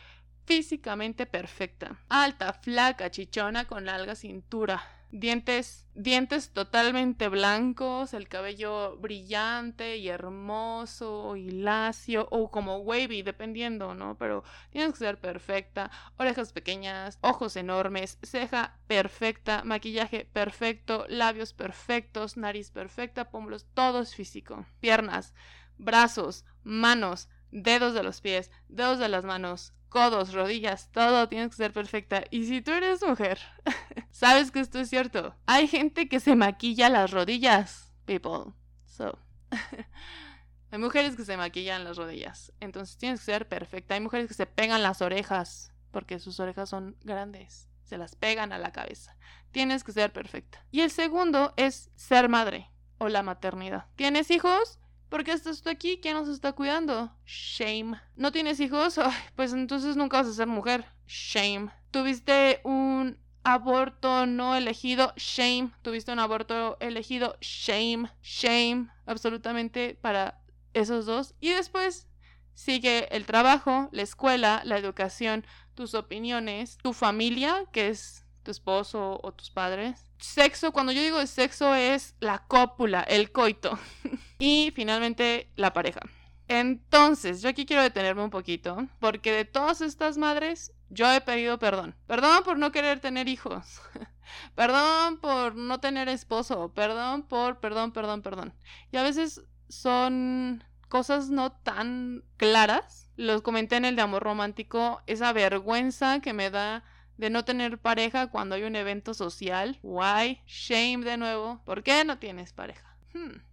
físicamente 0.47 1.27
perfecta. 1.27 1.99
Alta, 2.09 2.51
flaca, 2.53 3.11
chichona, 3.11 3.65
con 3.65 3.85
larga 3.85 4.15
cintura 4.15 4.81
dientes, 5.11 5.85
dientes 5.93 6.51
totalmente 6.51 7.27
blancos, 7.29 8.13
el 8.13 8.27
cabello 8.27 8.97
brillante 8.97 9.97
y 9.97 10.07
hermoso 10.07 11.35
y 11.35 11.51
lacio 11.51 12.27
o 12.31 12.49
como 12.49 12.77
wavy, 12.77 13.21
dependiendo, 13.21 13.93
¿no? 13.93 14.17
Pero 14.17 14.43
tienes 14.71 14.93
que 14.93 14.99
ser 14.99 15.19
perfecta, 15.19 15.91
orejas 16.17 16.53
pequeñas, 16.53 17.19
ojos 17.21 17.55
enormes, 17.55 18.17
ceja 18.23 18.77
perfecta, 18.87 19.63
maquillaje 19.63 20.25
perfecto, 20.31 21.05
labios 21.09 21.53
perfectos, 21.53 22.37
nariz 22.37 22.71
perfecta, 22.71 23.29
pómulos, 23.29 23.65
todo 23.73 24.01
es 24.01 24.15
físico, 24.15 24.65
piernas, 24.79 25.33
brazos, 25.77 26.45
manos, 26.63 27.27
dedos 27.51 27.93
de 27.93 28.03
los 28.03 28.21
pies, 28.21 28.51
dedos 28.67 28.99
de 28.99 29.09
las 29.09 29.25
manos, 29.25 29.73
codos, 29.89 30.33
rodillas, 30.33 30.89
todo 30.91 31.27
tiene 31.27 31.49
que 31.49 31.55
ser 31.55 31.73
perfecta. 31.73 32.23
Y 32.31 32.45
si 32.45 32.61
tú 32.61 32.71
eres 32.71 33.03
mujer, 33.03 33.39
sabes 34.11 34.51
que 34.51 34.61
esto 34.61 34.79
es 34.79 34.89
cierto. 34.89 35.35
Hay 35.45 35.67
gente 35.67 36.07
que 36.07 36.19
se 36.19 36.35
maquilla 36.35 36.89
las 36.89 37.11
rodillas, 37.11 37.93
people. 38.05 38.53
So. 38.85 39.19
Hay 40.71 40.79
mujeres 40.79 41.17
que 41.17 41.25
se 41.25 41.35
maquillan 41.35 41.83
las 41.83 41.97
rodillas. 41.97 42.53
Entonces 42.61 42.97
tienes 42.97 43.19
que 43.19 43.25
ser 43.25 43.47
perfecta. 43.49 43.95
Hay 43.95 43.99
mujeres 43.99 44.27
que 44.27 44.33
se 44.33 44.45
pegan 44.45 44.81
las 44.81 45.01
orejas 45.01 45.73
porque 45.91 46.19
sus 46.19 46.39
orejas 46.39 46.69
son 46.69 46.95
grandes. 47.03 47.67
Se 47.83 47.97
las 47.97 48.15
pegan 48.15 48.53
a 48.53 48.57
la 48.57 48.71
cabeza. 48.71 49.17
Tienes 49.51 49.83
que 49.83 49.91
ser 49.91 50.13
perfecta. 50.13 50.65
Y 50.71 50.79
el 50.79 50.89
segundo 50.89 51.53
es 51.57 51.91
ser 51.95 52.29
madre 52.29 52.71
o 52.97 53.09
la 53.09 53.21
maternidad. 53.21 53.87
¿Tienes 53.97 54.31
hijos? 54.31 54.79
¿Por 55.11 55.25
qué 55.25 55.33
estás 55.33 55.61
tú 55.61 55.69
aquí? 55.69 55.99
¿Quién 56.01 56.13
nos 56.13 56.29
está 56.29 56.53
cuidando? 56.53 57.11
Shame. 57.25 57.99
¿No 58.15 58.31
tienes 58.31 58.61
hijos? 58.61 58.97
pues 59.35 59.51
entonces 59.51 59.97
nunca 59.97 60.15
vas 60.15 60.27
a 60.27 60.33
ser 60.33 60.47
mujer. 60.47 60.85
Shame. 61.05 61.69
¿Tuviste 61.91 62.61
un 62.63 63.17
aborto 63.43 64.25
no 64.25 64.55
elegido? 64.55 65.11
Shame. 65.17 65.71
¿Tuviste 65.81 66.13
un 66.13 66.19
aborto 66.19 66.77
elegido? 66.79 67.35
Shame. 67.41 68.09
Shame. 68.23 68.87
Absolutamente 69.05 69.99
para 70.01 70.39
esos 70.73 71.07
dos. 71.07 71.35
Y 71.41 71.49
después 71.49 72.07
sigue 72.53 73.13
el 73.13 73.25
trabajo, 73.25 73.89
la 73.91 74.03
escuela, 74.03 74.61
la 74.63 74.77
educación, 74.77 75.45
tus 75.75 75.93
opiniones, 75.93 76.77
tu 76.81 76.93
familia, 76.93 77.65
que 77.73 77.89
es 77.89 78.23
tu 78.43 78.51
esposo 78.51 79.19
o 79.21 79.33
tus 79.33 79.49
padres. 79.49 80.05
Sexo, 80.19 80.71
cuando 80.71 80.93
yo 80.93 81.01
digo 81.01 81.25
sexo 81.27 81.75
es 81.75 82.15
la 82.21 82.47
cópula, 82.47 83.01
el 83.01 83.33
coito. 83.33 83.77
y 84.41 84.71
finalmente 84.75 85.51
la 85.55 85.71
pareja. 85.71 86.01
Entonces, 86.47 87.43
yo 87.43 87.49
aquí 87.49 87.67
quiero 87.67 87.83
detenerme 87.83 88.23
un 88.23 88.31
poquito, 88.31 88.87
porque 88.99 89.31
de 89.31 89.45
todas 89.45 89.81
estas 89.81 90.17
madres, 90.17 90.73
yo 90.89 91.09
he 91.13 91.21
pedido 91.21 91.59
perdón. 91.59 91.95
Perdón 92.07 92.43
por 92.43 92.57
no 92.57 92.71
querer 92.71 92.99
tener 92.99 93.29
hijos. 93.29 93.81
perdón 94.55 95.19
por 95.21 95.55
no 95.55 95.79
tener 95.79 96.09
esposo. 96.09 96.73
Perdón 96.73 97.21
por, 97.21 97.59
perdón, 97.59 97.91
perdón, 97.91 98.23
perdón. 98.23 98.53
Y 98.91 98.97
a 98.97 99.03
veces 99.03 99.45
son 99.69 100.63
cosas 100.89 101.29
no 101.29 101.51
tan 101.51 102.23
claras. 102.37 103.11
Los 103.17 103.43
comenté 103.43 103.75
en 103.75 103.85
el 103.85 103.95
de 103.95 104.01
amor 104.01 104.23
romántico, 104.23 105.03
esa 105.05 105.31
vergüenza 105.33 106.19
que 106.19 106.33
me 106.33 106.49
da 106.49 106.83
de 107.17 107.29
no 107.29 107.45
tener 107.45 107.77
pareja 107.77 108.31
cuando 108.31 108.55
hay 108.55 108.63
un 108.63 108.75
evento 108.75 109.13
social. 109.13 109.77
Why? 109.83 110.41
Shame 110.47 111.05
de 111.05 111.17
nuevo. 111.17 111.61
¿Por 111.63 111.83
qué 111.83 112.03
no 112.05 112.17
tienes 112.17 112.53
pareja? 112.53 112.97
Hmm. 113.13 113.50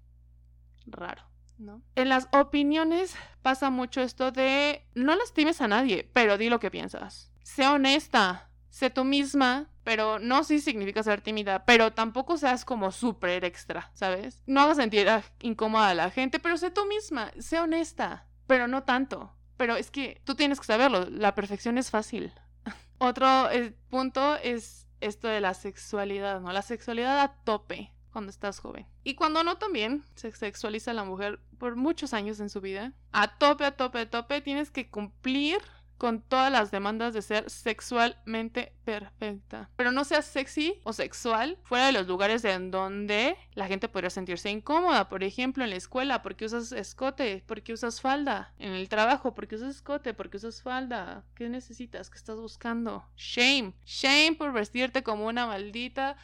Raro. 0.93 1.23
¿No? 1.59 1.83
En 1.97 2.09
las 2.09 2.29
opiniones 2.33 3.17
pasa 3.43 3.69
mucho 3.71 4.01
esto 4.01 4.31
de 4.31 4.87
no 4.95 5.17
lastimes 5.17 5.61
a 5.61 5.67
nadie, 5.67 6.09
pero 6.13 6.39
di 6.39 6.49
lo 6.49 6.61
que 6.61 6.71
piensas. 6.71 7.33
Sé 7.43 7.67
honesta, 7.67 8.49
sé 8.71 8.91
tú 8.91 9.05
misma, 9.05 9.69
pero 9.83 10.19
no 10.19 10.45
sí 10.45 10.61
significa 10.61 11.03
ser 11.03 11.21
tímida, 11.21 11.65
pero 11.65 11.93
tampoco 11.93 12.37
seas 12.37 12.65
como 12.65 12.93
súper 12.93 13.45
extra, 13.45 13.91
¿sabes? 13.95 14.43
No 14.47 14.61
hagas 14.61 14.77
sentir 14.77 15.09
incómoda 15.41 15.91
a 15.91 15.95
la 15.95 16.11
gente, 16.11 16.39
pero 16.39 16.57
sé 16.57 16.71
tú 16.71 16.87
misma, 16.87 17.33
sé 17.39 17.59
honesta, 17.59 18.27
pero 18.47 18.69
no 18.69 18.85
tanto. 18.85 19.35
Pero 19.57 19.75
es 19.75 19.91
que 19.91 20.21
tú 20.25 20.37
tienes 20.37 20.61
que 20.61 20.67
saberlo, 20.67 21.07
la 21.11 21.35
perfección 21.35 21.79
es 21.79 21.91
fácil. 21.91 22.33
Otro 22.99 23.51
eh, 23.51 23.75
punto 23.89 24.37
es 24.37 24.87
esto 25.01 25.27
de 25.27 25.41
la 25.41 25.55
sexualidad, 25.55 26.41
¿no? 26.41 26.53
La 26.53 26.63
sexualidad 26.63 27.19
a 27.21 27.35
tope 27.45 27.93
cuando 28.19 28.31
estás 28.31 28.59
joven. 28.59 28.85
Y 29.05 29.15
cuando 29.15 29.45
no 29.45 29.59
también 29.59 30.03
se 30.17 30.33
sexualiza 30.33 30.91
a 30.91 30.95
la 30.95 31.05
mujer 31.05 31.39
por 31.57 31.77
muchos 31.77 32.13
años 32.13 32.41
en 32.41 32.51
su 32.51 32.61
vida. 32.61 32.93
A 33.13 33.39
tope, 33.39 33.65
a 33.65 33.77
tope, 33.77 34.01
a 34.01 34.11
tope, 34.11 34.41
tienes 34.41 34.73
que 34.73 34.91
cumplir 34.91 35.61
con 35.99 36.21
todas 36.21 36.51
las 36.51 36.73
demandas 36.73 37.15
de 37.15 37.23
ser 37.23 37.49
sexualmente 37.49 38.73
perfecta. 38.85 39.71
Pero 39.77 39.93
no 39.93 40.05
seas 40.05 40.25
sexy 40.25 40.81
o 40.83 40.93
sexual 40.93 41.59
fuera 41.63 41.87
de 41.87 41.93
los 41.93 42.09
lugares 42.09 42.45
en 42.45 42.73
donde 42.73 43.37
la 43.55 43.69
gente 43.69 43.89
podría 43.89 44.11
sentirse 44.11 44.51
incómoda. 44.51 45.09
Por 45.09 45.23
ejemplo, 45.23 45.63
en 45.63 45.71
la 45.71 45.77
escuela, 45.77 46.23
porque 46.23 46.45
usas 46.45 46.73
escote, 46.73 47.45
porque 47.47 47.73
usas 47.73 48.01
falda. 48.01 48.53
En 48.59 48.73
el 48.73 48.89
trabajo, 48.89 49.33
porque 49.33 49.55
usas 49.55 49.77
escote, 49.77 50.13
porque 50.13 50.39
usas 50.39 50.61
falda. 50.61 51.25
¿Qué 51.37 51.49
necesitas? 51.49 52.11
¿Qué 52.11 52.19
estás 52.19 52.41
buscando? 52.41 53.05
Shame. 53.17 53.75
Shame 53.85 54.35
por 54.37 54.53
vestirte 54.53 55.05
como 55.05 55.27
una 55.27 55.47
maldita. 55.47 56.17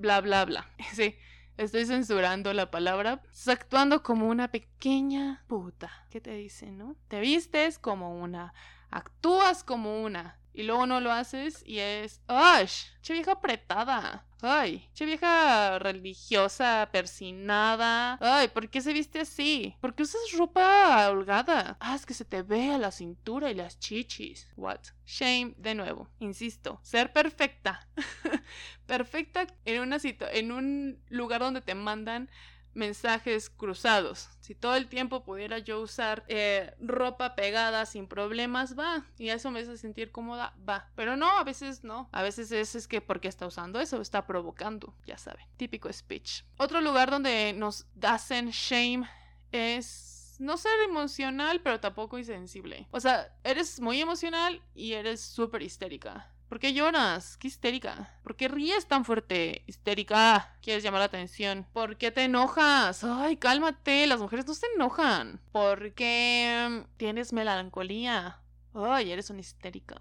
Bla, 0.00 0.20
bla, 0.20 0.44
bla. 0.44 0.66
Sí. 0.94 1.16
Estoy 1.56 1.84
censurando 1.84 2.54
la 2.54 2.70
palabra. 2.70 3.20
Estás 3.24 3.48
actuando 3.48 4.02
como 4.02 4.28
una 4.28 4.50
pequeña 4.50 5.44
puta. 5.46 5.90
¿Qué 6.08 6.18
te 6.18 6.32
dicen, 6.32 6.78
no? 6.78 6.96
Te 7.08 7.20
vistes 7.20 7.78
como 7.78 8.18
una 8.18 8.54
actúas 8.90 9.62
como 9.62 10.02
una 10.02 10.38
y 10.52 10.64
luego 10.64 10.86
no 10.86 11.00
lo 11.00 11.12
haces 11.12 11.62
y 11.66 11.78
es, 11.78 12.22
¡ay! 12.26 12.66
Che 13.02 13.12
vieja 13.12 13.32
apretada. 13.32 14.24
Ay, 14.42 14.88
che 14.94 15.04
vieja 15.04 15.78
religiosa, 15.78 16.88
persinada. 16.90 18.18
Ay, 18.20 18.48
¿por 18.48 18.68
qué 18.70 18.80
se 18.80 18.92
viste 18.92 19.20
así? 19.20 19.74
¿Por 19.80 19.94
qué 19.94 20.02
usas 20.02 20.20
ropa 20.36 21.08
holgada? 21.10 21.76
Ah, 21.80 21.94
es 21.94 22.06
que 22.06 22.14
se 22.14 22.24
te 22.24 22.42
ve 22.42 22.70
a 22.72 22.78
la 22.78 22.90
cintura 22.90 23.50
y 23.50 23.54
las 23.54 23.78
chichis. 23.78 24.48
What? 24.56 24.80
Shame 25.04 25.54
de 25.56 25.74
nuevo. 25.74 26.08
Insisto, 26.20 26.80
ser 26.82 27.12
perfecta. 27.12 27.86
perfecta 28.86 29.46
en 29.64 29.82
una 29.82 29.98
en 30.02 30.52
un 30.52 31.02
lugar 31.08 31.40
donde 31.40 31.60
te 31.60 31.74
mandan 31.74 32.30
mensajes 32.74 33.50
cruzados. 33.50 34.28
Si 34.40 34.54
todo 34.54 34.76
el 34.76 34.88
tiempo 34.88 35.22
pudiera 35.24 35.58
yo 35.58 35.80
usar 35.80 36.24
eh, 36.28 36.74
ropa 36.80 37.34
pegada 37.34 37.86
sin 37.86 38.06
problemas, 38.06 38.78
va. 38.78 39.04
Y 39.18 39.28
eso 39.28 39.50
me 39.50 39.60
hace 39.60 39.76
sentir 39.76 40.10
cómoda, 40.12 40.54
va. 40.68 40.88
Pero 40.94 41.16
no, 41.16 41.38
a 41.38 41.44
veces 41.44 41.84
no. 41.84 42.08
A 42.12 42.22
veces 42.22 42.52
es, 42.52 42.74
es 42.74 42.88
que 42.88 43.00
porque 43.00 43.28
está 43.28 43.46
usando 43.46 43.80
eso, 43.80 44.00
está 44.00 44.26
provocando, 44.26 44.94
ya 45.06 45.18
saben. 45.18 45.44
Típico 45.56 45.92
speech. 45.92 46.44
Otro 46.58 46.80
lugar 46.80 47.10
donde 47.10 47.52
nos 47.52 47.86
hacen 48.02 48.50
shame 48.50 49.08
es 49.52 50.36
no 50.40 50.56
ser 50.56 50.80
emocional, 50.88 51.60
pero 51.60 51.80
tampoco 51.80 52.18
insensible. 52.18 52.88
O 52.90 53.00
sea, 53.00 53.32
eres 53.44 53.80
muy 53.80 54.00
emocional 54.00 54.62
y 54.74 54.94
eres 54.94 55.20
súper 55.20 55.62
histérica. 55.62 56.32
¿Por 56.50 56.58
qué 56.58 56.72
lloras? 56.72 57.36
¿Qué 57.36 57.46
histérica? 57.46 58.12
¿Por 58.24 58.34
qué 58.34 58.48
ríes 58.48 58.88
tan 58.88 59.04
fuerte? 59.04 59.62
Histérica. 59.68 60.56
¿Quieres 60.60 60.82
llamar 60.82 60.98
la 60.98 61.04
atención? 61.04 61.64
¿Por 61.72 61.96
qué 61.96 62.10
te 62.10 62.24
enojas? 62.24 63.04
Ay, 63.04 63.36
cálmate. 63.36 64.04
Las 64.08 64.18
mujeres 64.18 64.48
no 64.48 64.54
se 64.54 64.66
enojan. 64.74 65.40
¿Por 65.52 65.94
qué 65.94 66.82
tienes 66.96 67.32
melancolía? 67.32 68.40
Ay, 68.74 69.12
eres 69.12 69.30
una 69.30 69.38
histérica. 69.38 69.94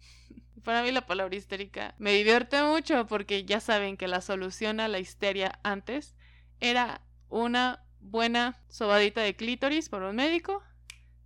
Para 0.64 0.82
mí 0.82 0.90
la 0.90 1.06
palabra 1.06 1.36
histérica 1.36 1.94
me 1.98 2.14
divierte 2.14 2.62
mucho 2.62 3.06
porque 3.06 3.44
ya 3.44 3.60
saben 3.60 3.98
que 3.98 4.08
la 4.08 4.22
solución 4.22 4.80
a 4.80 4.88
la 4.88 5.00
histeria 5.00 5.60
antes 5.64 6.16
era 6.60 7.02
una 7.28 7.84
buena 8.00 8.58
sobadita 8.68 9.20
de 9.20 9.36
clítoris 9.36 9.90
por 9.90 10.02
un 10.02 10.16
médico 10.16 10.62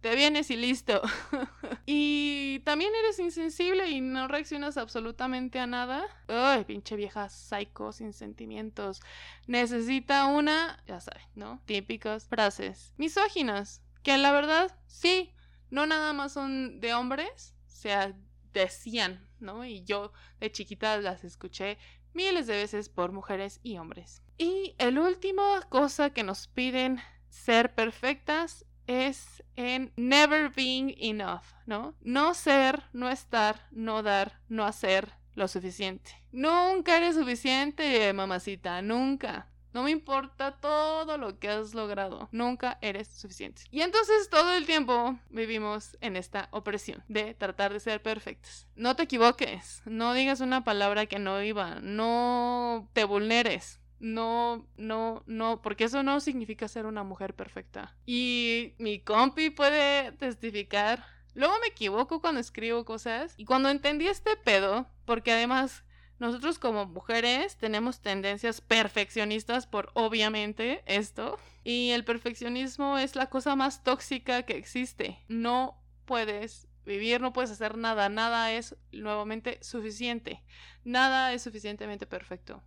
te 0.02 0.16
vienes 0.16 0.50
y 0.50 0.56
listo. 0.56 1.00
y 1.86 2.58
también 2.64 2.92
eres 3.04 3.20
insensible 3.20 3.88
y 3.88 4.00
no 4.00 4.26
reaccionas 4.28 4.76
absolutamente 4.76 5.60
a 5.60 5.66
nada. 5.66 6.04
Ay, 6.26 6.64
pinche 6.64 6.96
vieja 6.96 7.28
psycho 7.28 7.92
sin 7.92 8.12
sentimientos. 8.12 9.00
Necesita 9.46 10.26
una, 10.26 10.82
ya 10.86 11.00
sabes, 11.00 11.22
¿no? 11.34 11.62
Típicas 11.64 12.26
frases 12.26 12.92
misóginas. 12.98 13.80
Que 14.02 14.18
la 14.18 14.32
verdad, 14.32 14.76
sí, 14.88 15.32
no 15.70 15.86
nada 15.86 16.12
más 16.12 16.32
son 16.32 16.80
de 16.80 16.94
hombres, 16.94 17.54
o 17.68 17.70
sea, 17.70 18.12
decían, 18.52 19.28
¿no? 19.38 19.64
Y 19.64 19.84
yo 19.84 20.12
de 20.40 20.50
chiquita 20.50 20.98
las 20.98 21.22
escuché 21.22 21.78
miles 22.12 22.48
de 22.48 22.56
veces 22.56 22.88
por 22.88 23.12
mujeres 23.12 23.60
y 23.62 23.78
hombres. 23.78 24.20
Y 24.36 24.74
el 24.78 24.98
último 24.98 25.42
cosa 25.68 26.10
que 26.10 26.24
nos 26.24 26.48
piden 26.48 27.00
ser 27.28 27.72
perfectas 27.76 28.66
es 28.86 29.42
en 29.56 29.92
never 29.96 30.50
being 30.50 30.94
enough, 30.98 31.44
¿no? 31.66 31.94
No 32.00 32.34
ser, 32.34 32.82
no 32.92 33.10
estar, 33.10 33.66
no 33.70 34.02
dar, 34.02 34.40
no 34.48 34.64
hacer 34.64 35.12
lo 35.34 35.48
suficiente. 35.48 36.10
Nunca 36.30 36.96
eres 36.96 37.16
suficiente, 37.16 38.12
mamacita, 38.12 38.82
nunca. 38.82 39.48
No 39.72 39.82
me 39.82 39.90
importa 39.90 40.52
todo 40.60 41.16
lo 41.16 41.38
que 41.38 41.48
has 41.48 41.72
logrado. 41.72 42.28
Nunca 42.30 42.78
eres 42.82 43.08
suficiente. 43.08 43.62
Y 43.70 43.80
entonces 43.80 44.28
todo 44.28 44.52
el 44.52 44.66
tiempo 44.66 45.18
vivimos 45.30 45.96
en 46.02 46.16
esta 46.16 46.48
opresión 46.50 47.02
de 47.08 47.32
tratar 47.32 47.72
de 47.72 47.80
ser 47.80 48.02
perfectos. 48.02 48.66
No 48.76 48.96
te 48.96 49.04
equivoques. 49.04 49.80
No 49.86 50.12
digas 50.12 50.40
una 50.40 50.62
palabra 50.62 51.06
que 51.06 51.18
no 51.18 51.42
iba. 51.42 51.80
No 51.80 52.90
te 52.92 53.04
vulneres 53.04 53.81
no, 54.02 54.66
no, 54.76 55.22
no, 55.26 55.62
porque 55.62 55.84
eso 55.84 56.02
no 56.02 56.18
significa 56.18 56.66
ser 56.66 56.86
una 56.86 57.04
mujer 57.04 57.34
perfecta. 57.34 57.96
Y 58.04 58.74
mi 58.78 58.98
compi 58.98 59.48
puede 59.50 60.10
testificar. 60.12 61.06
Luego 61.34 61.54
me 61.60 61.68
equivoco 61.68 62.20
cuando 62.20 62.40
escribo 62.40 62.84
cosas. 62.84 63.34
Y 63.36 63.44
cuando 63.44 63.70
entendí 63.70 64.08
este 64.08 64.36
pedo, 64.36 64.88
porque 65.04 65.30
además 65.30 65.84
nosotros 66.18 66.58
como 66.58 66.84
mujeres 66.86 67.56
tenemos 67.56 68.00
tendencias 68.00 68.60
perfeccionistas 68.60 69.68
por 69.68 69.92
obviamente 69.94 70.82
esto. 70.86 71.38
Y 71.62 71.90
el 71.90 72.04
perfeccionismo 72.04 72.98
es 72.98 73.14
la 73.14 73.26
cosa 73.26 73.54
más 73.54 73.84
tóxica 73.84 74.42
que 74.42 74.56
existe. 74.56 75.20
No 75.28 75.80
puedes 76.06 76.66
vivir, 76.84 77.20
no 77.20 77.32
puedes 77.32 77.52
hacer 77.52 77.78
nada, 77.78 78.08
nada 78.08 78.52
es 78.52 78.74
nuevamente 78.90 79.60
suficiente. 79.62 80.42
Nada 80.82 81.32
es 81.32 81.42
suficientemente 81.42 82.04
perfecto 82.04 82.64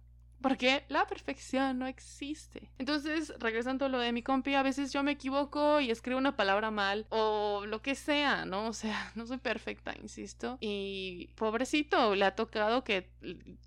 Porque 0.48 0.84
la 0.90 1.08
perfección 1.08 1.80
no 1.80 1.88
existe. 1.88 2.70
Entonces, 2.78 3.34
regresando 3.40 3.86
a 3.86 3.90
lo 3.90 3.98
de 3.98 4.12
mi 4.12 4.22
compi, 4.22 4.54
a 4.54 4.62
veces 4.62 4.94
yo 4.94 5.02
me 5.02 5.14
equivoco 5.14 5.80
y 5.80 5.90
escribo 5.90 6.20
una 6.20 6.36
palabra 6.36 6.70
mal 6.70 7.08
o 7.10 7.64
lo 7.66 7.82
que 7.82 7.96
sea, 7.96 8.46
¿no? 8.46 8.68
O 8.68 8.74
sea, 8.74 9.12
no 9.16 9.26
soy 9.26 9.40
perfecta, 9.40 9.96
insisto. 10.00 10.60
Y 10.62 11.32
pobrecito, 11.34 12.14
le 12.14 12.26
ha 12.26 12.36
tocado 12.36 12.84
que 12.84 13.10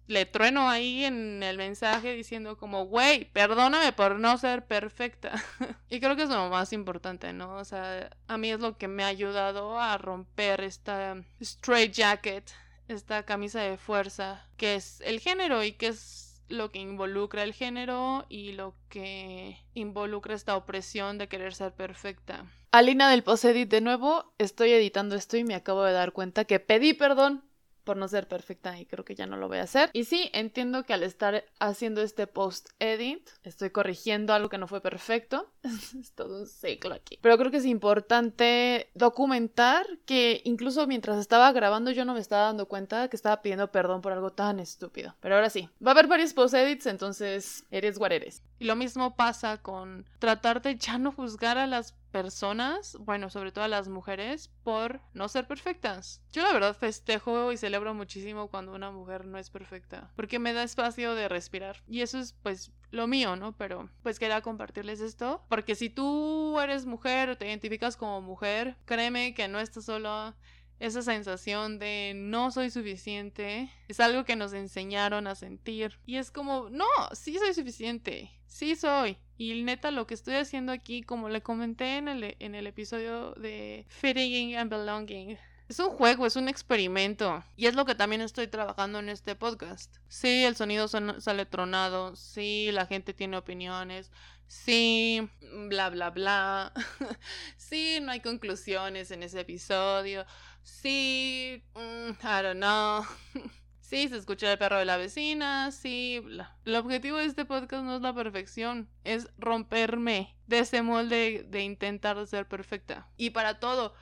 le 0.06 0.24
trueno 0.24 0.70
ahí 0.70 1.04
en 1.04 1.42
el 1.42 1.56
mensaje 1.56 2.12
diciendo 2.12 2.56
como, 2.56 2.86
güey, 2.86 3.24
perdóname 3.32 3.92
por 3.92 4.20
no 4.20 4.38
ser 4.38 4.64
perfecta. 4.64 5.32
y 5.90 5.98
creo 5.98 6.14
que 6.14 6.22
es 6.22 6.30
lo 6.30 6.48
más 6.48 6.72
importante, 6.72 7.32
¿no? 7.32 7.56
O 7.56 7.64
sea, 7.64 8.08
a 8.28 8.38
mí 8.38 8.52
es 8.52 8.60
lo 8.60 8.78
que 8.78 8.86
me 8.86 9.02
ha 9.02 9.08
ayudado 9.08 9.80
a 9.80 9.98
romper 9.98 10.60
esta 10.60 11.16
straight 11.40 11.92
jacket, 11.92 12.52
esta 12.86 13.24
camisa 13.24 13.62
de 13.62 13.78
fuerza, 13.78 14.46
que 14.56 14.76
es 14.76 15.00
el 15.00 15.18
género 15.18 15.64
y 15.64 15.72
que 15.72 15.88
es 15.88 16.27
lo 16.48 16.70
que 16.70 16.78
involucra 16.78 17.42
el 17.42 17.52
género 17.52 18.26
y 18.28 18.52
lo 18.52 18.74
que 18.88 19.58
involucra 19.74 20.34
esta 20.34 20.56
opresión 20.56 21.18
de 21.18 21.28
querer 21.28 21.54
ser 21.54 21.72
perfecta. 21.72 22.46
Alina 22.70 23.10
del 23.10 23.22
Posedit 23.22 23.70
de 23.70 23.80
nuevo, 23.80 24.34
estoy 24.38 24.72
editando 24.72 25.14
esto 25.14 25.36
y 25.36 25.44
me 25.44 25.54
acabo 25.54 25.84
de 25.84 25.92
dar 25.92 26.12
cuenta 26.12 26.44
que 26.44 26.60
pedí 26.60 26.92
perdón 26.92 27.47
por 27.88 27.96
no 27.96 28.06
ser 28.06 28.28
perfecta 28.28 28.78
y 28.78 28.84
creo 28.84 29.02
que 29.02 29.14
ya 29.14 29.26
no 29.26 29.38
lo 29.38 29.48
voy 29.48 29.56
a 29.56 29.62
hacer. 29.62 29.88
Y 29.94 30.04
sí, 30.04 30.28
entiendo 30.34 30.84
que 30.84 30.92
al 30.92 31.02
estar 31.02 31.46
haciendo 31.58 32.02
este 32.02 32.26
post 32.26 32.68
edit, 32.80 33.26
estoy 33.44 33.70
corrigiendo 33.70 34.34
algo 34.34 34.50
que 34.50 34.58
no 34.58 34.66
fue 34.66 34.82
perfecto. 34.82 35.50
es 35.98 36.12
todo 36.12 36.40
un 36.40 36.46
ciclo 36.46 36.92
aquí. 36.92 37.18
Pero 37.22 37.38
creo 37.38 37.50
que 37.50 37.56
es 37.56 37.64
importante 37.64 38.90
documentar 38.92 39.86
que 40.04 40.42
incluso 40.44 40.86
mientras 40.86 41.16
estaba 41.16 41.50
grabando 41.52 41.90
yo 41.90 42.04
no 42.04 42.12
me 42.12 42.20
estaba 42.20 42.42
dando 42.42 42.66
cuenta 42.66 43.08
que 43.08 43.16
estaba 43.16 43.40
pidiendo 43.40 43.72
perdón 43.72 44.02
por 44.02 44.12
algo 44.12 44.32
tan 44.32 44.60
estúpido. 44.60 45.16
Pero 45.20 45.36
ahora 45.36 45.48
sí, 45.48 45.70
va 45.82 45.92
a 45.92 45.94
haber 45.94 46.08
varios 46.08 46.34
post 46.34 46.52
edits, 46.52 46.84
entonces 46.84 47.64
eres 47.70 47.96
what 47.96 48.12
eres. 48.12 48.42
Y 48.58 48.66
lo 48.66 48.76
mismo 48.76 49.16
pasa 49.16 49.62
con 49.62 50.04
tratar 50.18 50.60
de 50.60 50.76
ya 50.76 50.98
no 50.98 51.10
juzgar 51.10 51.56
a 51.56 51.66
las 51.66 51.94
personas, 52.10 52.96
bueno, 53.00 53.30
sobre 53.30 53.52
todo 53.52 53.64
a 53.64 53.68
las 53.68 53.88
mujeres, 53.88 54.50
por 54.62 55.00
no 55.14 55.28
ser 55.28 55.46
perfectas. 55.46 56.22
Yo 56.32 56.42
la 56.42 56.52
verdad 56.52 56.76
festejo 56.76 57.52
y 57.52 57.56
celebro 57.56 57.94
muchísimo 57.94 58.48
cuando 58.48 58.74
una 58.74 58.90
mujer 58.90 59.26
no 59.26 59.38
es 59.38 59.50
perfecta, 59.50 60.10
porque 60.16 60.38
me 60.38 60.52
da 60.52 60.62
espacio 60.62 61.14
de 61.14 61.28
respirar. 61.28 61.82
Y 61.86 62.00
eso 62.00 62.18
es 62.18 62.32
pues 62.42 62.72
lo 62.90 63.06
mío, 63.06 63.36
¿no? 63.36 63.52
Pero 63.52 63.90
pues 64.02 64.18
quería 64.18 64.40
compartirles 64.40 65.00
esto, 65.00 65.44
porque 65.48 65.74
si 65.74 65.90
tú 65.90 66.58
eres 66.60 66.86
mujer 66.86 67.30
o 67.30 67.36
te 67.36 67.46
identificas 67.46 67.96
como 67.96 68.20
mujer, 68.20 68.76
créeme 68.84 69.34
que 69.34 69.48
no 69.48 69.60
estás 69.60 69.84
solo 69.84 70.34
esa 70.80 71.02
sensación 71.02 71.78
de 71.78 72.12
no 72.14 72.50
soy 72.50 72.70
suficiente 72.70 73.70
es 73.88 74.00
algo 74.00 74.24
que 74.24 74.36
nos 74.36 74.52
enseñaron 74.52 75.26
a 75.26 75.34
sentir. 75.34 75.98
Y 76.06 76.16
es 76.16 76.30
como, 76.30 76.68
no, 76.70 76.86
sí 77.12 77.36
soy 77.38 77.54
suficiente, 77.54 78.30
sí 78.46 78.76
soy. 78.76 79.18
Y 79.36 79.62
neta, 79.62 79.90
lo 79.90 80.06
que 80.06 80.14
estoy 80.14 80.34
haciendo 80.34 80.72
aquí, 80.72 81.02
como 81.02 81.28
le 81.28 81.42
comenté 81.42 81.96
en 81.96 82.08
el, 82.08 82.36
en 82.38 82.54
el 82.54 82.66
episodio 82.66 83.32
de 83.32 83.86
Fitting 83.88 84.56
and 84.56 84.70
Belonging, 84.70 85.38
es 85.68 85.78
un 85.80 85.90
juego, 85.90 86.24
es 86.24 86.36
un 86.36 86.48
experimento. 86.48 87.44
Y 87.54 87.66
es 87.66 87.74
lo 87.74 87.84
que 87.84 87.94
también 87.94 88.22
estoy 88.22 88.48
trabajando 88.48 89.00
en 89.00 89.10
este 89.10 89.36
podcast. 89.36 89.96
Sí, 90.08 90.44
el 90.44 90.56
sonido 90.56 90.88
sale 90.88 91.44
tronado. 91.44 92.16
Sí, 92.16 92.70
la 92.72 92.86
gente 92.86 93.12
tiene 93.12 93.36
opiniones. 93.36 94.10
Sí, 94.48 95.28
bla, 95.68 95.90
bla, 95.90 96.10
bla. 96.10 96.72
sí, 97.56 97.98
no 98.02 98.12
hay 98.12 98.20
conclusiones 98.20 99.10
en 99.10 99.22
ese 99.22 99.40
episodio. 99.40 100.24
Sí, 100.62 101.62
mm, 101.74 102.10
I 102.22 102.42
don't 102.42 102.56
know. 102.56 103.04
Sí, 103.80 104.06
se 104.08 104.18
escucha 104.18 104.52
el 104.52 104.58
perro 104.58 104.78
de 104.78 104.84
la 104.84 104.98
vecina, 104.98 105.70
sí. 105.72 106.22
El 106.66 106.76
objetivo 106.76 107.16
de 107.16 107.24
este 107.24 107.46
podcast 107.46 107.84
no 107.84 107.96
es 107.96 108.02
la 108.02 108.14
perfección, 108.14 108.86
es 109.02 109.30
romperme 109.38 110.36
de 110.46 110.58
ese 110.58 110.82
molde 110.82 111.46
de 111.48 111.62
intentar 111.62 112.26
ser 112.26 112.46
perfecta. 112.46 113.08
Y 113.16 113.30
para 113.30 113.60
todo, 113.60 113.94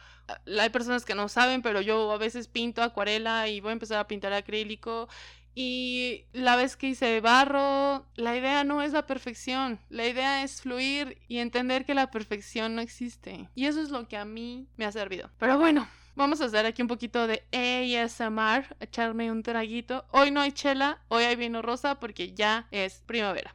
hay 0.60 0.70
personas 0.70 1.04
que 1.04 1.14
no 1.14 1.28
saben, 1.28 1.62
pero 1.62 1.80
yo 1.80 2.10
a 2.10 2.18
veces 2.18 2.48
pinto 2.48 2.82
acuarela 2.82 3.48
y 3.48 3.60
voy 3.60 3.70
a 3.70 3.72
empezar 3.74 3.98
a 3.98 4.08
pintar 4.08 4.32
acrílico. 4.32 5.08
Y 5.58 6.26
la 6.34 6.54
vez 6.54 6.76
que 6.76 6.88
hice 6.88 7.22
barro, 7.22 8.04
la 8.14 8.36
idea 8.36 8.62
no 8.62 8.82
es 8.82 8.92
la 8.92 9.06
perfección, 9.06 9.80
la 9.88 10.06
idea 10.06 10.44
es 10.44 10.60
fluir 10.60 11.16
y 11.28 11.38
entender 11.38 11.86
que 11.86 11.94
la 11.94 12.10
perfección 12.10 12.76
no 12.76 12.82
existe. 12.82 13.48
Y 13.54 13.64
eso 13.64 13.80
es 13.80 13.88
lo 13.88 14.06
que 14.06 14.18
a 14.18 14.26
mí 14.26 14.68
me 14.76 14.84
ha 14.84 14.92
servido. 14.92 15.30
Pero 15.38 15.58
bueno, 15.58 15.88
Vamos 16.16 16.40
a 16.40 16.46
hacer 16.46 16.64
aquí 16.64 16.80
un 16.80 16.88
poquito 16.88 17.26
de 17.26 17.44
ASMR, 17.52 18.74
echarme 18.80 19.30
un 19.30 19.42
traguito. 19.42 20.06
Hoy 20.12 20.30
no 20.30 20.40
hay 20.40 20.50
chela, 20.50 21.02
hoy 21.08 21.24
hay 21.24 21.36
vino 21.36 21.60
rosa 21.60 22.00
porque 22.00 22.32
ya 22.32 22.68
es 22.70 23.02
primavera. 23.04 23.54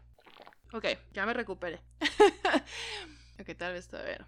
Ok, 0.72 0.86
ya 1.12 1.26
me 1.26 1.34
recuperé. 1.34 1.82
ok, 3.40 3.58
tal 3.58 3.74
vez 3.74 3.88
todavía. 3.88 4.28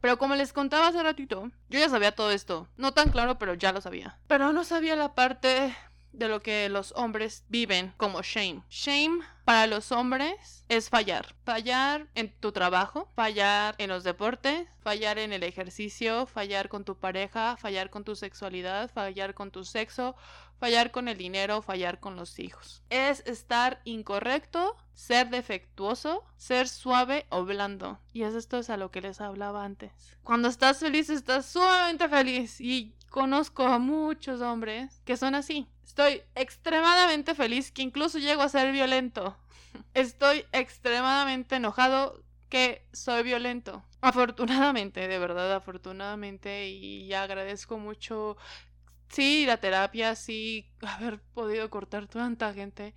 Pero 0.00 0.16
como 0.16 0.34
les 0.34 0.54
contaba 0.54 0.88
hace 0.88 1.02
ratito, 1.02 1.50
yo 1.68 1.78
ya 1.78 1.90
sabía 1.90 2.12
todo 2.12 2.30
esto. 2.30 2.68
No 2.78 2.92
tan 2.92 3.10
claro, 3.10 3.38
pero 3.38 3.52
ya 3.52 3.70
lo 3.72 3.82
sabía. 3.82 4.18
Pero 4.28 4.54
no 4.54 4.64
sabía 4.64 4.96
la 4.96 5.14
parte 5.14 5.76
de 6.12 6.28
lo 6.28 6.40
que 6.40 6.68
los 6.68 6.92
hombres 6.96 7.44
viven 7.48 7.92
como 7.96 8.22
shame. 8.22 8.62
Shame 8.70 9.20
para 9.48 9.66
los 9.66 9.92
hombres 9.92 10.66
es 10.68 10.90
fallar. 10.90 11.34
Fallar 11.42 12.06
en 12.14 12.30
tu 12.38 12.52
trabajo, 12.52 13.08
fallar 13.16 13.74
en 13.78 13.88
los 13.88 14.04
deportes, 14.04 14.68
fallar 14.82 15.18
en 15.18 15.32
el 15.32 15.42
ejercicio, 15.42 16.26
fallar 16.26 16.68
con 16.68 16.84
tu 16.84 16.98
pareja, 16.98 17.56
fallar 17.56 17.88
con 17.88 18.04
tu 18.04 18.14
sexualidad, 18.14 18.90
fallar 18.90 19.32
con 19.32 19.50
tu 19.50 19.64
sexo, 19.64 20.14
fallar 20.60 20.90
con 20.90 21.08
el 21.08 21.16
dinero, 21.16 21.62
fallar 21.62 21.98
con 21.98 22.14
los 22.14 22.38
hijos. 22.38 22.82
Es 22.90 23.22
estar 23.24 23.80
incorrecto, 23.84 24.76
ser 24.92 25.30
defectuoso, 25.30 26.26
ser 26.36 26.68
suave 26.68 27.24
o 27.30 27.46
blando. 27.46 27.98
Y 28.12 28.24
es 28.24 28.34
esto 28.34 28.58
es 28.58 28.68
a 28.68 28.76
lo 28.76 28.90
que 28.90 29.00
les 29.00 29.22
hablaba 29.22 29.64
antes. 29.64 29.92
Cuando 30.24 30.48
estás 30.48 30.80
feliz, 30.80 31.08
estás 31.08 31.46
sumamente 31.46 32.06
feliz. 32.10 32.60
Y 32.60 32.94
conozco 33.08 33.66
a 33.66 33.78
muchos 33.78 34.42
hombres 34.42 35.00
que 35.06 35.16
son 35.16 35.34
así. 35.34 35.66
Estoy 35.88 36.20
extremadamente 36.34 37.34
feliz 37.34 37.72
que 37.72 37.80
incluso 37.80 38.18
llego 38.18 38.42
a 38.42 38.50
ser 38.50 38.72
violento. 38.72 39.37
Estoy 39.94 40.44
extremadamente 40.52 41.56
enojado 41.56 42.22
que 42.48 42.86
soy 42.92 43.22
violento. 43.22 43.84
Afortunadamente, 44.00 45.08
de 45.08 45.18
verdad, 45.18 45.52
afortunadamente, 45.54 46.68
y 46.68 47.12
agradezco 47.12 47.78
mucho, 47.78 48.36
sí, 49.08 49.44
la 49.46 49.58
terapia, 49.58 50.14
sí, 50.14 50.70
haber 50.82 51.20
podido 51.20 51.68
cortar 51.70 52.06
tanta 52.06 52.52
gente. 52.54 52.94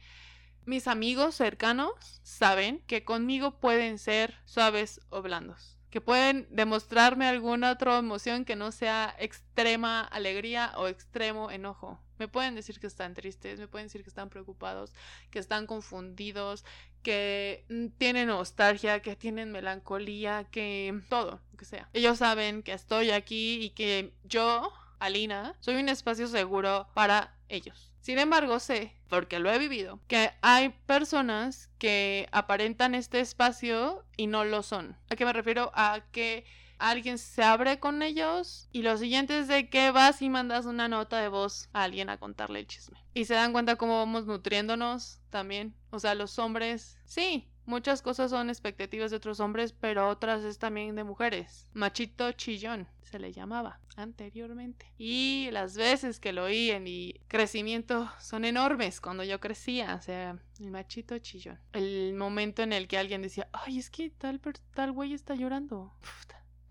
Mis 0.65 0.87
amigos 0.87 1.35
cercanos 1.35 2.21
saben 2.23 2.79
que 2.85 3.03
conmigo 3.03 3.59
pueden 3.59 3.97
ser 3.97 4.35
suaves 4.45 5.01
o 5.09 5.21
blandos 5.21 5.80
que 5.91 5.99
pueden 5.99 6.47
demostrarme 6.49 7.27
alguna 7.27 7.71
otra 7.71 7.97
emoción 7.97 8.45
que 8.45 8.55
no 8.55 8.71
sea 8.71 9.13
extrema 9.19 10.01
alegría 10.01 10.71
o 10.77 10.87
extremo 10.87 11.51
enojo. 11.51 11.99
Me 12.17 12.29
pueden 12.29 12.55
decir 12.55 12.79
que 12.79 12.87
están 12.87 13.13
tristes, 13.13 13.59
me 13.59 13.67
pueden 13.67 13.87
decir 13.87 14.01
que 14.01 14.09
están 14.09 14.29
preocupados, 14.29 14.93
que 15.31 15.39
están 15.39 15.67
confundidos, 15.67 16.63
que 17.03 17.65
mm, 17.69 17.87
tienen 17.97 18.27
nostalgia, 18.27 19.01
que 19.01 19.15
tienen 19.17 19.51
melancolía, 19.51 20.45
que 20.45 21.01
todo, 21.09 21.41
lo 21.51 21.57
que 21.57 21.65
sea. 21.65 21.89
Ellos 21.93 22.19
saben 22.19 22.63
que 22.63 22.71
estoy 22.73 23.11
aquí 23.11 23.61
y 23.61 23.71
que 23.71 24.13
yo, 24.23 24.71
Alina, 24.99 25.55
soy 25.59 25.75
un 25.75 25.89
espacio 25.89 26.27
seguro 26.27 26.87
para 26.93 27.35
ellos. 27.49 27.90
Sin 28.01 28.17
embargo, 28.17 28.59
sé, 28.59 28.95
porque 29.09 29.39
lo 29.39 29.51
he 29.51 29.59
vivido, 29.59 29.99
que 30.07 30.31
hay 30.41 30.69
personas 30.87 31.69
que 31.77 32.27
aparentan 32.31 32.95
este 32.95 33.19
espacio 33.19 34.03
y 34.17 34.25
no 34.25 34.43
lo 34.43 34.63
son. 34.63 34.97
¿A 35.09 35.15
qué 35.15 35.23
me 35.23 35.33
refiero? 35.33 35.71
A 35.75 36.01
que 36.11 36.43
alguien 36.79 37.19
se 37.19 37.43
abre 37.43 37.79
con 37.79 38.01
ellos 38.01 38.67
y 38.71 38.81
lo 38.81 38.97
siguiente 38.97 39.37
es 39.37 39.47
de 39.47 39.69
que 39.69 39.91
vas 39.91 40.23
y 40.23 40.29
mandas 40.29 40.65
una 40.65 40.87
nota 40.87 41.19
de 41.19 41.27
voz 41.27 41.69
a 41.73 41.83
alguien 41.83 42.09
a 42.09 42.17
contarle 42.17 42.59
el 42.59 42.67
chisme. 42.67 42.97
Y 43.13 43.25
se 43.25 43.35
dan 43.35 43.53
cuenta 43.53 43.75
cómo 43.75 43.99
vamos 43.99 44.25
nutriéndonos 44.25 45.21
también. 45.29 45.75
O 45.91 45.99
sea, 45.99 46.15
los 46.15 46.39
hombres, 46.39 46.97
sí, 47.05 47.50
Muchas 47.65 48.01
cosas 48.01 48.31
son 48.31 48.49
expectativas 48.49 49.11
de 49.11 49.17
otros 49.17 49.39
hombres, 49.39 49.73
pero 49.73 50.09
otras 50.09 50.43
es 50.43 50.57
también 50.57 50.95
de 50.95 51.03
mujeres. 51.03 51.67
Machito 51.73 52.31
chillón 52.33 52.87
se 53.03 53.19
le 53.19 53.33
llamaba 53.33 53.79
anteriormente. 53.97 54.85
Y 54.97 55.49
las 55.51 55.75
veces 55.75 56.19
que 56.19 56.33
lo 56.33 56.45
oí 56.45 56.71
en 56.71 56.83
mi 56.83 57.13
crecimiento 57.27 58.09
son 58.19 58.45
enormes 58.45 59.01
cuando 59.01 59.23
yo 59.23 59.39
crecía, 59.39 59.95
o 59.95 60.01
sea, 60.01 60.39
el 60.59 60.71
machito 60.71 61.17
chillón. 61.19 61.59
El 61.73 62.13
momento 62.13 62.63
en 62.63 62.73
el 62.73 62.87
que 62.87 62.97
alguien 62.97 63.21
decía, 63.21 63.47
ay, 63.51 63.77
es 63.77 63.89
que 63.89 64.09
tal, 64.09 64.39
tal 64.73 64.91
güey 64.91 65.13
está 65.13 65.35
llorando. 65.35 65.93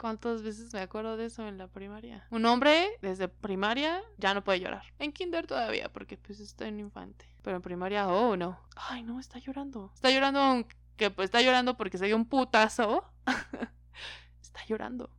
¿Cuántas 0.01 0.43
veces 0.43 0.73
me 0.73 0.81
acuerdo 0.81 1.19
de 1.19 1.27
eso 1.27 1.47
en 1.47 1.59
la 1.59 1.69
primaria? 1.69 2.27
Un 2.31 2.47
hombre 2.47 2.89
desde 3.03 3.29
primaria 3.29 4.01
ya 4.17 4.33
no 4.33 4.43
puede 4.43 4.61
llorar. 4.61 4.85
En 4.99 5.13
kinder 5.13 5.47
todavía, 5.47 5.93
porque 5.93 6.17
pues 6.17 6.41
está 6.41 6.67
en 6.67 6.81
infante. 6.81 7.27
Pero 7.43 7.57
en 7.57 7.63
primaria, 7.63 8.09
oh 8.09 8.37
no. 8.37 8.59
Ay, 8.77 9.03
no, 9.03 9.21
está 9.21 9.39
llorando. 9.39 9.91
Está 9.95 10.11
llorando 10.11 10.67
que 10.97 11.11
pues 11.11 11.27
está 11.27 11.41
llorando 11.41 11.77
porque 11.77 11.99
se 11.99 12.07
dio 12.07 12.17
un 12.17 12.27
putazo. 12.27 13.05
está 14.43 14.65
llorando. 14.67 15.11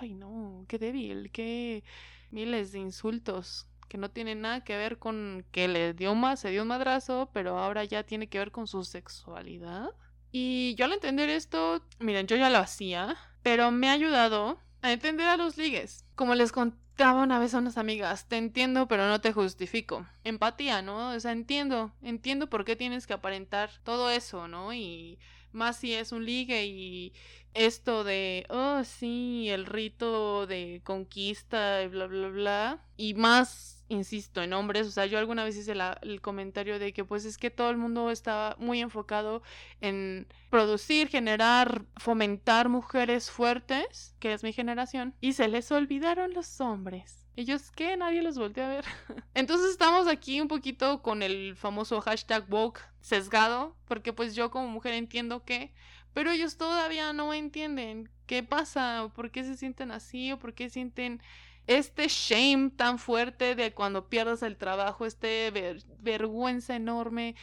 Ay, 0.00 0.14
no, 0.14 0.64
qué 0.68 0.78
débil, 0.78 1.30
qué 1.32 1.82
miles 2.30 2.72
de 2.72 2.78
insultos 2.78 3.66
que 3.88 3.98
no 3.98 4.10
tiene 4.10 4.34
nada 4.34 4.62
que 4.62 4.76
ver 4.76 4.98
con 4.98 5.44
que 5.50 5.66
le 5.66 5.94
dio 5.94 6.14
más, 6.14 6.40
se 6.40 6.50
dio 6.50 6.62
un 6.62 6.68
madrazo, 6.68 7.30
pero 7.32 7.58
ahora 7.58 7.84
ya 7.84 8.04
tiene 8.04 8.28
que 8.28 8.38
ver 8.38 8.52
con 8.52 8.66
su 8.66 8.84
sexualidad. 8.84 9.90
Y 10.30 10.74
yo 10.76 10.84
al 10.84 10.92
entender 10.92 11.30
esto, 11.30 11.82
miren, 11.98 12.26
yo 12.26 12.36
ya 12.36 12.50
lo 12.50 12.58
hacía, 12.58 13.16
pero 13.42 13.70
me 13.70 13.88
ha 13.88 13.92
ayudado 13.92 14.58
a 14.82 14.92
entender 14.92 15.26
a 15.26 15.38
los 15.38 15.56
ligues. 15.56 16.04
Como 16.14 16.34
les 16.34 16.52
una 16.98 17.38
vez 17.38 17.54
a 17.54 17.58
unas 17.58 17.78
amigas, 17.78 18.26
te 18.26 18.36
entiendo, 18.36 18.88
pero 18.88 19.06
no 19.06 19.20
te 19.20 19.32
justifico. 19.32 20.06
Empatía, 20.24 20.82
¿no? 20.82 21.10
O 21.10 21.20
sea, 21.20 21.32
entiendo, 21.32 21.92
entiendo 22.02 22.48
por 22.48 22.64
qué 22.64 22.76
tienes 22.76 23.06
que 23.06 23.14
aparentar 23.14 23.70
todo 23.84 24.10
eso, 24.10 24.48
¿no? 24.48 24.74
Y 24.74 25.18
más 25.52 25.76
si 25.76 25.94
es 25.94 26.12
un 26.12 26.24
ligue 26.24 26.66
y 26.66 27.12
esto 27.54 28.04
de, 28.04 28.46
oh, 28.50 28.82
sí, 28.84 29.48
el 29.48 29.66
rito 29.66 30.46
de 30.46 30.80
conquista 30.84 31.82
y 31.82 31.88
bla, 31.88 32.06
bla, 32.06 32.28
bla. 32.28 32.84
Y 32.96 33.14
más 33.14 33.77
insisto, 33.88 34.42
en 34.42 34.52
hombres, 34.52 34.86
o 34.86 34.90
sea, 34.90 35.06
yo 35.06 35.18
alguna 35.18 35.44
vez 35.44 35.56
hice 35.56 35.74
el 36.02 36.20
comentario 36.20 36.78
de 36.78 36.92
que 36.92 37.04
pues 37.04 37.24
es 37.24 37.38
que 37.38 37.50
todo 37.50 37.70
el 37.70 37.76
mundo 37.76 38.10
estaba 38.10 38.56
muy 38.58 38.80
enfocado 38.80 39.42
en 39.80 40.26
producir, 40.50 41.08
generar, 41.08 41.84
fomentar 41.96 42.68
mujeres 42.68 43.30
fuertes, 43.30 44.14
que 44.18 44.32
es 44.32 44.42
mi 44.42 44.52
generación, 44.52 45.14
y 45.20 45.32
se 45.32 45.48
les 45.48 45.70
olvidaron 45.72 46.34
los 46.34 46.60
hombres. 46.60 47.26
Ellos 47.36 47.70
que 47.70 47.96
nadie 47.96 48.22
los 48.22 48.36
volteó 48.36 48.64
a 48.64 48.68
ver. 48.68 48.84
Entonces 49.34 49.70
estamos 49.70 50.08
aquí 50.08 50.40
un 50.40 50.48
poquito 50.48 51.02
con 51.02 51.22
el 51.22 51.54
famoso 51.56 52.00
hashtag 52.00 52.44
woke 52.50 52.80
sesgado, 53.00 53.76
porque 53.86 54.12
pues 54.12 54.34
yo 54.34 54.50
como 54.50 54.68
mujer 54.68 54.94
entiendo 54.94 55.44
que, 55.44 55.72
pero 56.12 56.30
ellos 56.30 56.56
todavía 56.56 57.12
no 57.12 57.32
entienden 57.32 58.10
qué 58.26 58.42
pasa, 58.42 59.04
o 59.04 59.10
por 59.10 59.30
qué 59.30 59.44
se 59.44 59.56
sienten 59.56 59.92
así, 59.92 60.32
o 60.32 60.38
por 60.38 60.52
qué 60.52 60.68
sienten 60.68 61.22
este 61.68 62.08
shame 62.08 62.70
tan 62.70 62.98
fuerte 62.98 63.54
de 63.54 63.72
cuando 63.72 64.08
pierdas 64.08 64.42
el 64.42 64.56
trabajo, 64.56 65.06
este 65.06 65.52
vergüenza 66.00 66.74
enorme 66.74 67.36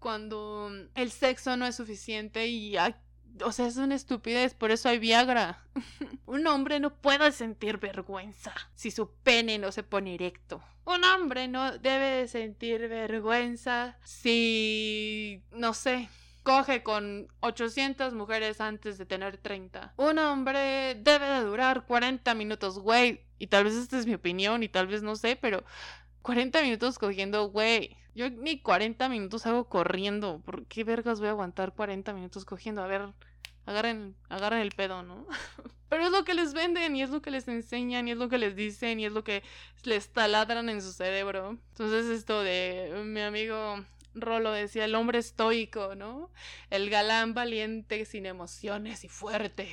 cuando 0.00 0.70
el 0.94 1.10
sexo 1.12 1.56
no 1.56 1.66
es 1.66 1.76
suficiente 1.76 2.48
y 2.48 2.76
o 3.44 3.52
sea, 3.52 3.68
es 3.68 3.76
una 3.76 3.94
estupidez, 3.94 4.54
por 4.54 4.72
eso 4.72 4.88
hay 4.88 4.98
Viagra. 4.98 5.64
Un 6.26 6.46
hombre 6.48 6.80
no 6.80 6.94
puede 6.94 7.30
sentir 7.30 7.78
vergüenza 7.78 8.52
si 8.74 8.90
su 8.90 9.10
pene 9.22 9.58
no 9.58 9.70
se 9.70 9.84
pone 9.84 10.14
erecto. 10.14 10.60
Un 10.84 11.04
hombre 11.04 11.46
no 11.46 11.78
debe 11.78 12.26
sentir 12.26 12.88
vergüenza 12.88 13.98
si, 14.02 15.44
no 15.52 15.74
sé, 15.74 16.08
coge 16.42 16.82
con 16.82 17.28
800 17.40 18.14
mujeres 18.14 18.60
antes 18.60 18.98
de 18.98 19.06
tener 19.06 19.36
30. 19.36 19.94
Un 19.96 20.18
hombre 20.18 20.94
debe 20.96 21.26
de 21.26 21.40
durar 21.40 21.86
40 21.86 22.34
minutos, 22.34 22.78
güey. 22.78 23.20
Y 23.38 23.46
tal 23.46 23.64
vez 23.64 23.74
esta 23.74 23.98
es 23.98 24.06
mi 24.06 24.14
opinión 24.14 24.62
y 24.62 24.68
tal 24.68 24.86
vez 24.86 25.02
no 25.02 25.16
sé, 25.16 25.36
pero 25.36 25.64
40 26.22 26.62
minutos 26.62 26.98
cogiendo, 26.98 27.48
güey. 27.48 27.96
Yo 28.14 28.28
ni 28.28 28.60
40 28.60 29.08
minutos 29.08 29.46
hago 29.46 29.68
corriendo. 29.68 30.40
¿Por 30.44 30.66
qué 30.66 30.84
vergas 30.84 31.20
voy 31.20 31.28
a 31.28 31.32
aguantar 31.32 31.74
40 31.74 32.12
minutos 32.12 32.44
cogiendo? 32.44 32.82
A 32.82 32.86
ver, 32.86 33.12
agarren, 33.66 34.16
agarren 34.28 34.60
el 34.60 34.72
pedo, 34.72 35.02
¿no? 35.02 35.26
Pero 35.88 36.04
es 36.04 36.12
lo 36.12 36.24
que 36.24 36.34
les 36.34 36.52
venden 36.52 36.94
y 36.94 37.02
es 37.02 37.10
lo 37.10 37.20
que 37.20 37.30
les 37.30 37.48
enseñan 37.48 38.06
y 38.06 38.12
es 38.12 38.16
lo 38.16 38.28
que 38.28 38.38
les 38.38 38.54
dicen 38.54 39.00
y 39.00 39.06
es 39.06 39.12
lo 39.12 39.24
que 39.24 39.42
les 39.84 40.12
taladran 40.12 40.68
en 40.68 40.82
su 40.82 40.92
cerebro. 40.92 41.58
Entonces 41.70 42.06
esto 42.06 42.42
de 42.42 43.02
mi 43.04 43.20
amigo 43.20 43.84
Rolo 44.14 44.52
decía 44.52 44.84
el 44.84 44.94
hombre 44.94 45.18
estoico, 45.18 45.94
¿no? 45.94 46.30
El 46.70 46.90
galán 46.90 47.34
valiente 47.34 48.04
sin 48.04 48.26
emociones 48.26 49.04
y 49.04 49.08
fuerte, 49.08 49.68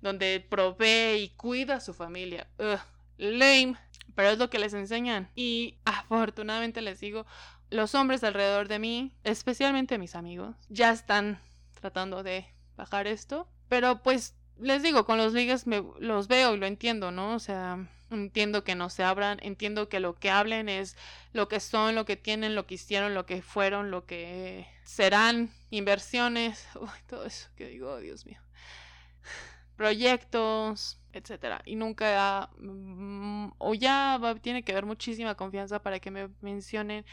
donde 0.00 0.44
provee 0.48 1.22
y 1.22 1.28
cuida 1.36 1.76
a 1.76 1.80
su 1.80 1.94
familia. 1.94 2.48
Ugh, 2.58 2.80
lame, 3.18 3.76
pero 4.14 4.30
es 4.30 4.38
lo 4.38 4.50
que 4.50 4.58
les 4.58 4.74
enseñan. 4.74 5.30
Y 5.34 5.78
afortunadamente 5.84 6.82
les 6.82 7.00
digo, 7.00 7.26
los 7.70 7.94
hombres 7.94 8.24
alrededor 8.24 8.68
de 8.68 8.78
mí, 8.78 9.12
especialmente 9.24 9.98
mis 9.98 10.14
amigos, 10.14 10.56
ya 10.68 10.90
están 10.90 11.38
tratando 11.80 12.22
de 12.22 12.46
bajar 12.76 13.06
esto. 13.06 13.48
Pero 13.68 14.02
pues 14.02 14.34
les 14.60 14.82
digo, 14.82 15.04
con 15.04 15.18
los 15.18 15.32
ligas 15.32 15.66
me, 15.66 15.84
los 15.98 16.28
veo 16.28 16.54
y 16.54 16.58
lo 16.58 16.66
entiendo, 16.66 17.10
¿no? 17.10 17.34
O 17.34 17.38
sea, 17.38 17.88
Entiendo 18.10 18.64
que 18.64 18.74
no 18.74 18.88
se 18.88 19.04
abran, 19.04 19.38
entiendo 19.42 19.90
que 19.90 20.00
lo 20.00 20.14
que 20.14 20.30
hablen 20.30 20.70
es 20.70 20.96
lo 21.34 21.48
que 21.48 21.60
son, 21.60 21.94
lo 21.94 22.06
que 22.06 22.16
tienen, 22.16 22.54
lo 22.54 22.66
que 22.66 22.76
hicieron, 22.76 23.12
lo 23.12 23.26
que 23.26 23.42
fueron, 23.42 23.90
lo 23.90 24.06
que 24.06 24.66
serán, 24.82 25.50
inversiones, 25.70 26.66
todo 27.06 27.26
eso 27.26 27.48
que 27.56 27.68
digo, 27.68 27.90
oh, 27.90 27.98
Dios 27.98 28.24
mío. 28.24 28.40
Proyectos, 29.76 30.98
etcétera. 31.12 31.60
Y 31.66 31.76
nunca, 31.76 32.48
mm, 32.58 33.50
o 33.58 33.74
ya 33.74 34.18
tiene 34.40 34.64
que 34.64 34.72
haber 34.72 34.86
muchísima 34.86 35.34
confianza 35.34 35.82
para 35.82 36.00
que 36.00 36.10
me 36.10 36.30
mencionen 36.40 37.04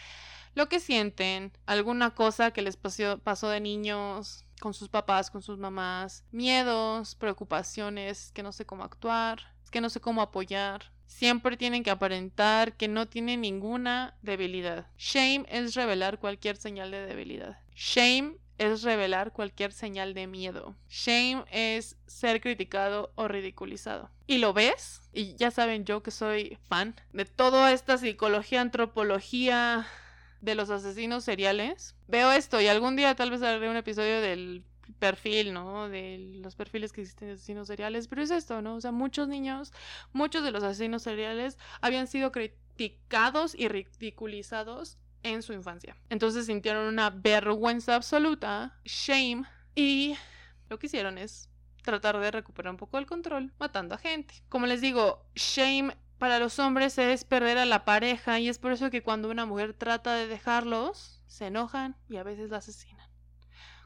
lo 0.53 0.69
que 0.69 0.79
sienten, 0.79 1.51
alguna 1.65 2.11
cosa 2.11 2.51
que 2.51 2.61
les 2.61 2.77
pasó 2.77 3.49
de 3.49 3.59
niños, 3.59 4.44
con 4.59 4.73
sus 4.73 4.89
papás, 4.89 5.29
con 5.29 5.41
sus 5.41 5.57
mamás, 5.57 6.23
miedos, 6.31 7.15
preocupaciones, 7.15 8.31
que 8.33 8.43
no 8.43 8.51
sé 8.51 8.65
cómo 8.65 8.83
actuar, 8.83 9.41
que 9.71 9.81
no 9.81 9.89
sé 9.89 9.99
cómo 9.99 10.21
apoyar. 10.21 10.91
Siempre 11.05 11.57
tienen 11.57 11.83
que 11.83 11.91
aparentar 11.91 12.73
que 12.77 12.87
no 12.87 13.07
tienen 13.07 13.41
ninguna 13.41 14.17
debilidad. 14.21 14.87
Shame 14.97 15.45
es 15.49 15.75
revelar 15.75 16.19
cualquier 16.19 16.57
señal 16.57 16.91
de 16.91 17.05
debilidad. 17.05 17.59
Shame 17.75 18.37
es 18.57 18.83
revelar 18.83 19.31
cualquier 19.31 19.71
señal 19.71 20.13
de 20.13 20.27
miedo. 20.27 20.75
Shame 20.89 21.43
es 21.51 21.97
ser 22.07 22.41
criticado 22.41 23.11
o 23.15 23.27
ridiculizado. 23.27 24.09
¿Y 24.27 24.37
lo 24.37 24.53
ves? 24.53 25.01
Y 25.13 25.35
ya 25.35 25.51
saben 25.51 25.85
yo 25.85 26.01
que 26.01 26.11
soy 26.11 26.57
fan 26.67 26.95
de 27.11 27.25
toda 27.25 27.71
esta 27.71 27.97
psicología, 27.97 28.61
antropología 28.61 29.87
de 30.41 30.55
los 30.55 30.69
asesinos 30.69 31.23
seriales. 31.23 31.94
Veo 32.07 32.31
esto 32.31 32.61
y 32.61 32.67
algún 32.67 32.95
día 32.95 33.15
tal 33.15 33.31
vez 33.31 33.41
haré 33.41 33.69
un 33.69 33.77
episodio 33.77 34.21
del 34.21 34.63
perfil, 34.99 35.53
¿no? 35.53 35.89
De 35.89 36.17
los 36.41 36.55
perfiles 36.55 36.91
que 36.91 37.01
existen 37.01 37.29
de 37.29 37.33
asesinos 37.35 37.67
seriales, 37.67 38.07
pero 38.07 38.21
es 38.21 38.31
esto, 38.31 38.61
¿no? 38.61 38.75
O 38.75 38.81
sea, 38.81 38.91
muchos 38.91 39.27
niños, 39.27 39.73
muchos 40.13 40.43
de 40.43 40.51
los 40.51 40.63
asesinos 40.63 41.03
seriales 41.03 41.57
habían 41.81 42.07
sido 42.07 42.31
criticados 42.31 43.55
y 43.55 43.67
ridiculizados 43.67 44.97
en 45.23 45.41
su 45.41 45.53
infancia. 45.53 45.97
Entonces 46.09 46.45
sintieron 46.45 46.87
una 46.87 47.09
vergüenza 47.09 47.95
absoluta, 47.95 48.77
shame, 48.85 49.43
y 49.73 50.15
lo 50.69 50.77
que 50.79 50.87
hicieron 50.87 51.17
es 51.17 51.49
tratar 51.81 52.19
de 52.19 52.31
recuperar 52.31 52.71
un 52.71 52.77
poco 52.77 52.97
el 52.97 53.05
control 53.05 53.53
matando 53.59 53.95
a 53.95 53.97
gente. 53.97 54.35
Como 54.49 54.65
les 54.67 54.81
digo, 54.81 55.25
shame 55.35 55.95
para 56.17 56.39
los 56.39 56.59
hombres 56.59 56.97
es 56.97 57.25
perder 57.25 57.57
a 57.57 57.65
la 57.65 57.85
pareja 57.85 58.39
y 58.39 58.49
es 58.49 58.57
por 58.57 58.71
eso 58.71 58.89
que 58.89 59.03
cuando 59.03 59.29
una 59.29 59.45
mujer 59.45 59.73
trata 59.73 60.15
de 60.15 60.27
dejarlos, 60.27 61.14
se 61.35 61.47
enojan 61.47 61.97
y 62.07 62.15
a 62.15 62.23
veces 62.23 62.49
la 62.49 62.57
asesinan. 62.57 63.07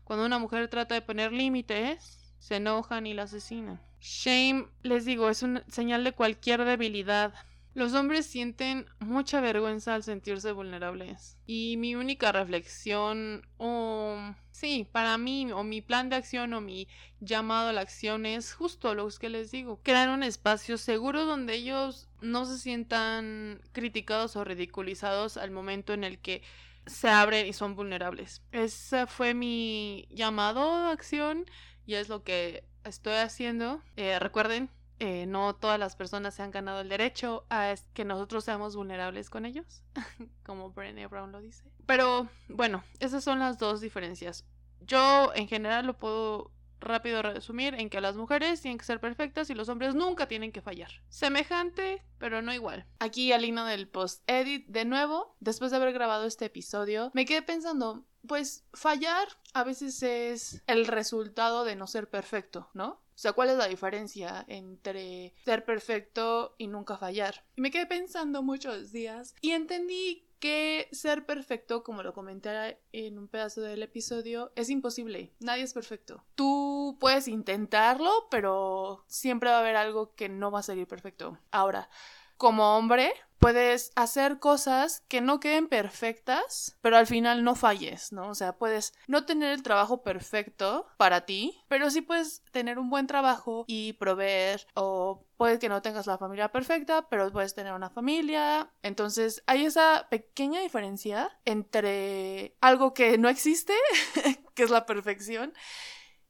Cuando 0.03 0.25
una 0.25 0.37
mujer 0.37 0.67
trata 0.67 0.93
de 0.95 1.01
poner 1.01 1.31
límites, 1.31 2.33
se 2.37 2.57
enojan 2.57 3.07
y 3.07 3.13
la 3.13 3.23
asesinan. 3.23 3.81
Shame, 3.99 4.67
les 4.83 5.03
digo, 5.03 5.29
es 5.29 5.41
una 5.41 5.63
señal 5.67 6.03
de 6.03 6.13
cualquier 6.13 6.63
debilidad. 6.63 7.33
Los 7.73 7.93
hombres 7.93 8.25
sienten 8.25 8.85
mucha 8.99 9.41
vergüenza 9.41 9.95
al 9.95 10.03
sentirse 10.03 10.51
vulnerables. 10.51 11.37
Y 11.47 11.77
mi 11.77 11.95
única 11.95 12.31
reflexión, 12.31 13.47
o 13.57 14.17
sí, 14.51 14.87
para 14.91 15.17
mí, 15.17 15.51
o 15.51 15.63
mi 15.63 15.81
plan 15.81 16.09
de 16.09 16.17
acción, 16.17 16.53
o 16.53 16.61
mi 16.61 16.87
llamado 17.19 17.69
a 17.69 17.73
la 17.73 17.81
acción 17.81 18.25
es 18.25 18.53
justo 18.53 18.93
lo 18.93 19.07
que 19.09 19.29
les 19.29 19.51
digo. 19.51 19.79
Crear 19.83 20.09
un 20.09 20.23
espacio 20.23 20.77
seguro 20.77 21.25
donde 21.25 21.55
ellos 21.55 22.09
no 22.21 22.45
se 22.45 22.57
sientan 22.59 23.61
criticados 23.71 24.35
o 24.35 24.43
ridiculizados 24.43 25.37
al 25.37 25.51
momento 25.51 25.93
en 25.93 26.03
el 26.03 26.19
que 26.19 26.43
se 26.89 27.09
abren 27.09 27.47
y 27.47 27.53
son 27.53 27.75
vulnerables. 27.75 28.41
Ese 28.51 29.07
fue 29.07 29.33
mi 29.33 30.07
llamado 30.09 30.73
a 30.73 30.91
acción 30.91 31.45
y 31.85 31.95
es 31.95 32.09
lo 32.09 32.23
que 32.23 32.63
estoy 32.83 33.15
haciendo. 33.15 33.81
Eh, 33.95 34.19
recuerden, 34.19 34.69
eh, 34.99 35.25
no 35.25 35.55
todas 35.55 35.79
las 35.79 35.95
personas 35.95 36.35
se 36.35 36.43
han 36.43 36.51
ganado 36.51 36.81
el 36.81 36.89
derecho 36.89 37.45
a 37.49 37.73
que 37.93 38.03
nosotros 38.03 38.43
seamos 38.43 38.75
vulnerables 38.75 39.29
con 39.29 39.45
ellos, 39.45 39.83
como 40.45 40.71
Brené 40.71 41.07
Brown 41.07 41.31
lo 41.31 41.39
dice. 41.39 41.63
Pero 41.85 42.27
bueno, 42.49 42.83
esas 42.99 43.23
son 43.23 43.39
las 43.39 43.57
dos 43.57 43.79
diferencias. 43.79 44.45
Yo 44.81 45.31
en 45.35 45.47
general 45.47 45.85
lo 45.85 45.97
puedo 45.97 46.51
rápido 46.79 47.21
resumir 47.21 47.75
en 47.75 47.89
que 47.89 48.01
las 48.01 48.15
mujeres 48.15 48.61
tienen 48.61 48.77
que 48.77 48.85
ser 48.85 48.99
perfectas 48.99 49.49
y 49.49 49.55
los 49.55 49.69
hombres 49.69 49.95
nunca 49.95 50.27
tienen 50.27 50.51
que 50.51 50.61
fallar. 50.61 50.91
Semejante, 51.09 52.03
pero 52.17 52.41
no 52.41 52.53
igual. 52.53 52.85
Aquí 52.99 53.31
al 53.31 53.45
hino 53.45 53.65
del 53.65 53.87
post-edit, 53.87 54.67
de 54.67 54.85
nuevo, 54.85 55.35
después 55.39 55.71
de 55.71 55.77
haber 55.77 55.93
grabado 55.93 56.25
este 56.25 56.45
episodio, 56.45 57.11
me 57.13 57.25
quedé 57.25 57.41
pensando, 57.41 58.05
pues 58.27 58.65
fallar 58.73 59.27
a 59.53 59.63
veces 59.63 60.03
es 60.03 60.63
el 60.67 60.87
resultado 60.87 61.63
de 61.63 61.75
no 61.75 61.87
ser 61.87 62.09
perfecto, 62.09 62.69
¿no? 62.73 63.01
O 63.19 63.21
sea, 63.21 63.33
¿cuál 63.33 63.49
es 63.49 63.57
la 63.57 63.67
diferencia 63.67 64.45
entre 64.47 65.33
ser 65.43 65.65
perfecto 65.65 66.55
y 66.57 66.67
nunca 66.67 66.97
fallar? 66.97 67.43
Y 67.57 67.61
me 67.61 67.69
quedé 67.69 67.85
pensando 67.85 68.41
muchos 68.43 68.93
días 68.93 69.35
y 69.41 69.51
entendí 69.51 70.28
que 70.39 70.87
ser 70.91 71.25
perfecto, 71.25 71.83
como 71.83 72.03
lo 72.03 72.13
comenté 72.13 72.79
en 72.91 73.17
un 73.17 73.27
pedazo 73.27 73.61
del 73.61 73.83
episodio, 73.83 74.51
es 74.55 74.69
imposible. 74.69 75.33
Nadie 75.39 75.63
es 75.63 75.73
perfecto. 75.73 76.23
Tú 76.35 76.97
puedes 76.99 77.27
intentarlo, 77.27 78.27
pero 78.31 79.03
siempre 79.07 79.49
va 79.49 79.57
a 79.57 79.59
haber 79.59 79.75
algo 79.75 80.15
que 80.15 80.29
no 80.29 80.51
va 80.51 80.59
a 80.59 80.63
salir 80.63 80.87
perfecto. 80.87 81.37
Ahora, 81.51 81.89
como 82.37 82.77
hombre, 82.77 83.13
puedes 83.37 83.91
hacer 83.95 84.39
cosas 84.39 85.03
que 85.07 85.21
no 85.21 85.39
queden 85.39 85.67
perfectas, 85.67 86.77
pero 86.81 86.97
al 86.97 87.07
final 87.07 87.43
no 87.43 87.55
falles, 87.55 88.11
¿no? 88.11 88.29
O 88.29 88.35
sea, 88.35 88.57
puedes 88.57 88.93
no 89.07 89.25
tener 89.25 89.51
el 89.51 89.63
trabajo 89.63 90.03
perfecto 90.03 90.87
para 90.97 91.25
ti, 91.25 91.61
pero 91.67 91.89
sí 91.89 92.01
puedes 92.01 92.43
tener 92.51 92.79
un 92.79 92.89
buen 92.89 93.07
trabajo 93.07 93.65
y 93.67 93.93
proveer 93.93 94.67
o 94.73 95.25
puede 95.39 95.57
que 95.57 95.69
no 95.69 95.81
tengas 95.81 96.05
la 96.05 96.17
familia 96.17 96.51
perfecta, 96.51 97.07
pero 97.07 97.31
puedes 97.31 97.55
tener 97.55 97.71
una 97.71 97.89
familia. 97.89 98.73
Entonces 98.83 99.41
hay 99.47 99.65
esa 99.65 100.07
pequeña 100.11 100.59
diferencia 100.59 101.31
entre 101.45 102.57
algo 102.59 102.93
que 102.93 103.17
no 103.17 103.29
existe, 103.29 103.71
que 104.53 104.63
es 104.63 104.69
la 104.69 104.85
perfección, 104.85 105.53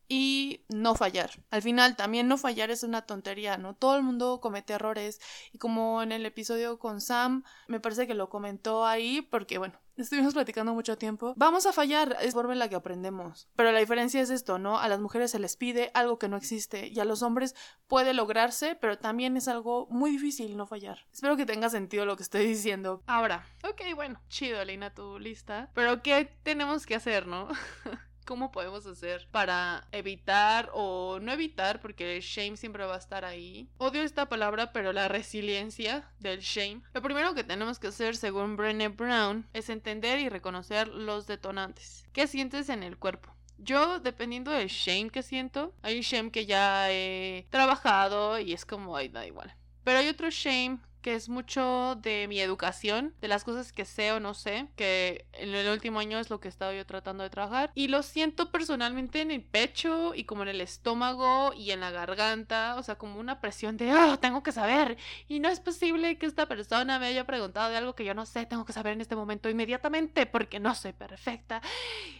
y 0.07 0.63
no 0.69 0.93
fallar. 0.93 1.31
Al 1.49 1.63
final 1.63 1.95
también 1.95 2.27
no 2.27 2.37
fallar 2.37 2.69
es 2.69 2.83
una 2.83 3.07
tontería, 3.07 3.57
¿no? 3.57 3.73
Todo 3.73 3.95
el 3.97 4.03
mundo 4.03 4.39
comete 4.41 4.73
errores 4.73 5.19
y 5.53 5.57
como 5.57 6.03
en 6.03 6.11
el 6.11 6.23
episodio 6.27 6.77
con 6.77 7.01
Sam, 7.01 7.43
me 7.67 7.79
parece 7.79 8.05
que 8.05 8.13
lo 8.13 8.29
comentó 8.29 8.85
ahí 8.85 9.23
porque 9.23 9.57
bueno, 9.57 9.79
estuvimos 10.01 10.33
platicando 10.33 10.73
mucho 10.73 10.97
tiempo. 10.97 11.33
Vamos 11.37 11.65
a 11.65 11.73
fallar, 11.73 12.17
es 12.21 12.33
forma 12.33 12.53
en 12.53 12.59
la 12.59 12.69
que 12.69 12.75
aprendemos. 12.75 13.47
Pero 13.55 13.71
la 13.71 13.79
diferencia 13.79 14.21
es 14.21 14.29
esto, 14.29 14.59
¿no? 14.59 14.79
A 14.79 14.87
las 14.87 14.99
mujeres 14.99 15.31
se 15.31 15.39
les 15.39 15.55
pide 15.57 15.91
algo 15.93 16.19
que 16.19 16.29
no 16.29 16.37
existe 16.37 16.87
y 16.87 16.99
a 16.99 17.05
los 17.05 17.21
hombres 17.21 17.55
puede 17.87 18.13
lograrse, 18.13 18.75
pero 18.75 18.97
también 18.97 19.37
es 19.37 19.47
algo 19.47 19.87
muy 19.89 20.11
difícil 20.11 20.57
no 20.57 20.65
fallar. 20.65 20.99
Espero 21.11 21.37
que 21.37 21.45
tenga 21.45 21.69
sentido 21.69 22.05
lo 22.05 22.15
que 22.15 22.23
estoy 22.23 22.45
diciendo. 22.45 23.03
Ahora, 23.07 23.45
ok, 23.63 23.95
bueno, 23.95 24.21
chido, 24.29 24.61
Elena, 24.61 24.93
tu 24.93 25.19
lista. 25.19 25.69
Pero 25.73 26.01
¿qué 26.01 26.29
tenemos 26.43 26.85
que 26.85 26.95
hacer, 26.95 27.27
no? 27.27 27.47
cómo 28.29 28.51
podemos 28.51 28.85
hacer 28.85 29.27
para 29.31 29.87
evitar 29.91 30.69
o 30.75 31.17
no 31.19 31.31
evitar, 31.31 31.81
porque 31.81 32.15
el 32.15 32.21
shame 32.21 32.57
siempre 32.57 32.85
va 32.85 32.93
a 32.93 32.99
estar 32.99 33.25
ahí. 33.25 33.67
Odio 33.79 34.03
esta 34.03 34.29
palabra, 34.29 34.71
pero 34.71 34.93
la 34.93 35.07
resiliencia 35.07 36.07
del 36.19 36.41
shame. 36.41 36.83
Lo 36.93 37.01
primero 37.01 37.33
que 37.33 37.43
tenemos 37.43 37.79
que 37.79 37.87
hacer, 37.87 38.15
según 38.15 38.55
Brené 38.55 38.89
Brown, 38.89 39.47
es 39.53 39.71
entender 39.71 40.19
y 40.19 40.29
reconocer 40.29 40.89
los 40.89 41.25
detonantes. 41.25 42.05
¿Qué 42.13 42.27
sientes 42.27 42.69
en 42.69 42.83
el 42.83 42.99
cuerpo? 42.99 43.33
Yo, 43.57 43.99
dependiendo 43.99 44.51
del 44.51 44.67
shame 44.67 45.09
que 45.09 45.23
siento, 45.23 45.73
hay 45.81 46.01
shame 46.01 46.29
que 46.29 46.45
ya 46.45 46.91
he 46.91 47.47
trabajado 47.49 48.37
y 48.37 48.53
es 48.53 48.63
como, 48.63 48.95
ay, 48.95 49.09
da 49.09 49.25
igual. 49.25 49.55
Pero 49.83 49.97
hay 49.97 50.07
otro 50.07 50.29
shame 50.29 50.77
que 51.01 51.15
es 51.15 51.29
mucho 51.29 51.95
de 52.01 52.27
mi 52.27 52.39
educación, 52.39 53.13
de 53.21 53.27
las 53.27 53.43
cosas 53.43 53.71
que 53.71 53.85
sé 53.85 54.11
o 54.11 54.19
no 54.19 54.33
sé, 54.33 54.67
que 54.75 55.25
en 55.33 55.53
el 55.53 55.69
último 55.69 55.99
año 55.99 56.19
es 56.19 56.29
lo 56.29 56.39
que 56.39 56.47
he 56.47 56.49
estado 56.49 56.73
yo 56.73 56.85
tratando 56.85 57.23
de 57.23 57.29
trabajar. 57.29 57.71
Y 57.75 57.87
lo 57.87 58.03
siento 58.03 58.51
personalmente 58.51 59.21
en 59.21 59.31
el 59.31 59.43
pecho 59.43 60.13
y 60.15 60.25
como 60.25 60.43
en 60.43 60.49
el 60.49 60.61
estómago 60.61 61.53
y 61.53 61.71
en 61.71 61.79
la 61.79 61.91
garganta, 61.91 62.75
o 62.77 62.83
sea, 62.83 62.95
como 62.95 63.19
una 63.19 63.39
presión 63.41 63.77
de, 63.77 63.93
oh, 63.93 64.19
tengo 64.19 64.43
que 64.43 64.51
saber. 64.51 64.97
Y 65.27 65.39
no 65.39 65.49
es 65.49 65.59
posible 65.59 66.17
que 66.17 66.25
esta 66.25 66.47
persona 66.47 66.99
me 66.99 67.07
haya 67.07 67.25
preguntado 67.25 67.69
de 67.69 67.77
algo 67.77 67.95
que 67.95 68.05
yo 68.05 68.13
no 68.13 68.25
sé, 68.25 68.45
tengo 68.45 68.65
que 68.65 68.73
saber 68.73 68.93
en 68.93 69.01
este 69.01 69.15
momento 69.15 69.49
inmediatamente 69.49 70.25
porque 70.25 70.59
no 70.59 70.75
soy 70.75 70.93
perfecta 70.93 71.61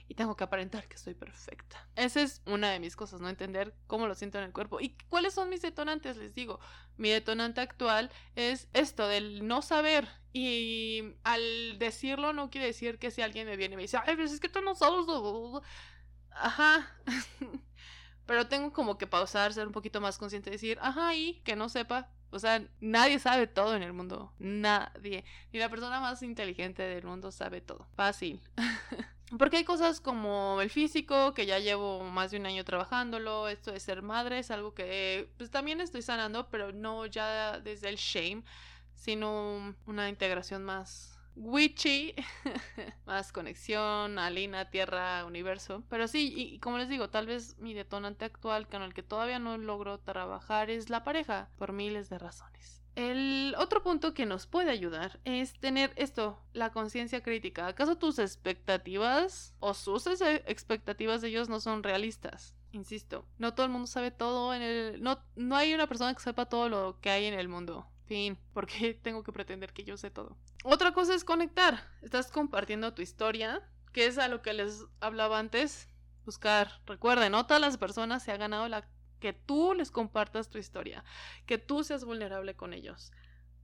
y 0.08 0.16
tengo 0.16 0.36
que 0.36 0.44
aparentar 0.44 0.88
que 0.88 0.98
soy 0.98 1.14
perfecta. 1.14 1.88
Esa 1.96 2.22
es 2.22 2.42
una 2.46 2.72
de 2.72 2.80
mis 2.80 2.96
cosas, 2.96 3.22
no 3.22 3.30
entender 3.30 3.74
cómo 3.88 4.08
lo 4.08 4.16
siento 4.16 4.38
en 4.38 4.46
el 4.46 4.54
cuerpo. 4.54 4.80
¿Y 4.80 4.96
cuáles 5.10 5.34
son 5.34 5.50
mis 5.50 5.62
detonantes? 5.62 6.18
Les 6.18 6.34
digo, 6.34 6.60
mi 6.98 7.10
detonante 7.10 7.62
actual 7.62 8.12
es 8.36 8.68
esto 8.74 9.08
del 9.08 9.48
no 9.48 9.62
saber. 9.62 10.08
Y 10.32 11.16
al 11.24 11.80
decirlo 11.80 12.34
no 12.34 12.50
quiere 12.50 12.68
decir 12.68 13.00
que 13.00 13.12
si 13.12 13.22
alguien 13.22 13.48
me 13.48 13.58
viene 13.58 13.74
y 13.74 13.78
me 13.78 13.82
dice, 13.84 13.98
ay, 13.98 14.16
pero 14.16 14.26
es 14.26 14.40
que 14.40 14.50
tú 14.50 14.62
no 14.62 14.76
sabes. 14.76 15.06
Ajá. 16.32 16.96
pero 18.26 18.48
tengo 18.48 18.72
como 18.72 18.98
que 18.98 19.08
pausar, 19.08 19.54
ser 19.54 19.66
un 19.68 19.74
poquito 19.74 20.02
más 20.02 20.18
consciente 20.18 20.50
y 20.50 20.54
decir, 20.54 20.78
ajá, 20.82 21.16
y 21.16 21.42
que 21.42 21.56
no 21.56 21.70
sepa. 21.70 22.12
O 22.32 22.38
sea, 22.38 22.64
nadie 22.80 23.18
sabe 23.18 23.48
todo 23.48 23.76
en 23.76 23.82
el 23.82 23.94
mundo. 23.94 24.34
Nadie. 24.38 25.26
Ni 25.52 25.60
la 25.60 25.70
persona 25.70 26.00
más 26.00 26.22
inteligente 26.22 26.84
del 26.84 27.06
mundo 27.06 27.32
sabe 27.32 27.62
todo. 27.62 27.88
Fácil. 27.96 28.40
Porque 29.38 29.58
hay 29.58 29.64
cosas 29.64 30.02
como 30.02 30.60
el 30.62 30.70
físico, 30.70 31.34
que 31.34 31.46
ya 31.46 31.60
llevo 31.60 32.04
más 32.04 32.32
de 32.32 32.38
un 32.38 32.46
año 32.46 32.64
trabajándolo, 32.64 33.48
esto 33.48 33.72
de 33.72 33.80
ser 33.80 34.02
madre 34.02 34.40
es 34.40 34.50
algo 34.50 34.74
que 34.74 35.30
pues 35.38 35.52
también 35.52 35.82
estoy 35.82 36.02
sanando, 36.02 36.50
pero 36.50 36.72
no 36.72 37.06
ya 37.06 37.60
desde 37.60 37.90
el 37.90 37.98
shame, 37.98 38.44
sino 38.96 39.76
una 39.86 40.10
integración 40.10 40.64
más 40.64 41.20
witchy, 41.36 42.16
más 43.06 43.32
conexión, 43.32 44.20
alina, 44.20 44.70
tierra, 44.70 45.26
universo. 45.26 45.84
Pero 45.90 46.08
sí, 46.08 46.34
y, 46.36 46.60
como 46.60 46.78
les 46.78 46.90
digo, 46.90 47.10
tal 47.10 47.28
vez 47.28 47.58
mi 47.60 47.74
detonante 47.74 48.26
actual 48.26 48.68
con 48.68 48.82
el 48.82 48.94
que 48.94 49.04
todavía 49.04 49.40
no 49.40 49.58
logro 49.58 50.00
trabajar 50.00 50.70
es 50.70 50.90
la 50.90 51.04
pareja, 51.04 51.50
por 51.58 51.72
miles 51.72 52.10
de 52.10 52.20
razones. 52.20 52.79
El 53.00 53.56
otro 53.58 53.82
punto 53.82 54.14
que 54.14 54.26
nos 54.26 54.46
puede 54.46 54.72
ayudar 54.72 55.22
es 55.24 55.58
tener 55.58 55.94
esto, 55.96 56.38
la 56.52 56.74
conciencia 56.74 57.24
crítica. 57.24 57.66
¿Acaso 57.66 57.98
tus 57.98 58.20
expectativas 58.20 59.56
o 59.62 59.74
sus 59.74 60.06
expectativas 60.06 61.22
de 61.22 61.30
ellos 61.30 61.48
no 61.48 61.62
son 61.62 61.82
realistas? 61.82 62.58
Insisto, 62.74 63.26
no 63.38 63.54
todo 63.54 63.66
el 63.66 63.72
mundo 63.72 63.88
sabe 63.88 64.12
todo 64.12 64.54
en 64.54 64.62
el... 64.62 65.02
No, 65.02 65.24
no 65.38 65.56
hay 65.56 65.74
una 65.74 65.88
persona 65.88 66.14
que 66.14 66.20
sepa 66.20 66.48
todo 66.48 66.68
lo 66.68 67.00
que 67.00 67.10
hay 67.10 67.24
en 67.24 67.36
el 67.36 67.48
mundo. 67.48 67.88
Fin, 68.06 68.38
porque 68.54 68.94
tengo 69.02 69.24
que 69.24 69.32
pretender 69.32 69.72
que 69.72 69.86
yo 69.86 69.96
sé 69.96 70.12
todo. 70.12 70.36
Otra 70.66 70.92
cosa 70.92 71.16
es 71.16 71.24
conectar. 71.24 71.82
Estás 72.02 72.30
compartiendo 72.30 72.94
tu 72.94 73.02
historia, 73.02 73.62
que 73.94 74.08
es 74.08 74.18
a 74.18 74.28
lo 74.28 74.42
que 74.42 74.52
les 74.52 74.84
hablaba 75.00 75.40
antes. 75.40 75.88
Buscar, 76.26 76.82
recuerden, 76.86 77.32
no 77.32 77.46
todas 77.46 77.62
las 77.62 77.78
personas 77.78 78.24
se 78.24 78.34
han 78.34 78.40
ganado 78.40 78.68
la 78.68 78.90
que 79.20 79.34
tú 79.34 79.74
les 79.74 79.92
compartas 79.92 80.50
tu 80.50 80.58
historia, 80.58 81.04
que 81.46 81.58
tú 81.58 81.84
seas 81.84 82.06
vulnerable 82.06 82.56
con 82.56 82.74
ellos. 82.74 83.12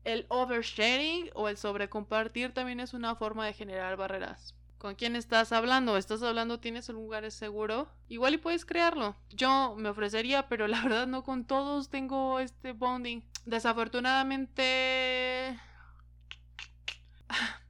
El 0.03 0.25
oversharing 0.29 1.31
o 1.33 1.49
el 1.49 1.57
sobrecompartir 1.57 2.53
también 2.53 2.79
es 2.79 2.93
una 2.93 3.15
forma 3.15 3.45
de 3.45 3.53
generar 3.53 3.97
barreras. 3.97 4.53
¿Con 4.77 4.93
quién 4.93 5.15
estás 5.15 5.51
hablando? 5.51 5.97
¿Estás 5.97 6.21
hablando? 6.21 6.59
¿Tienes 6.59 6.89
un 6.89 6.95
lugar 6.95 7.29
seguro? 7.31 7.89
Igual 8.07 8.35
y 8.35 8.37
puedes 8.37 8.65
crearlo. 8.65 9.15
Yo 9.31 9.73
me 9.75 9.89
ofrecería, 9.89 10.47
pero 10.47 10.67
la 10.67 10.79
verdad 10.83 11.07
no 11.07 11.23
con 11.23 11.45
todos 11.45 11.89
tengo 11.89 12.39
este 12.39 12.73
bonding. 12.73 13.23
Desafortunadamente 13.45 15.59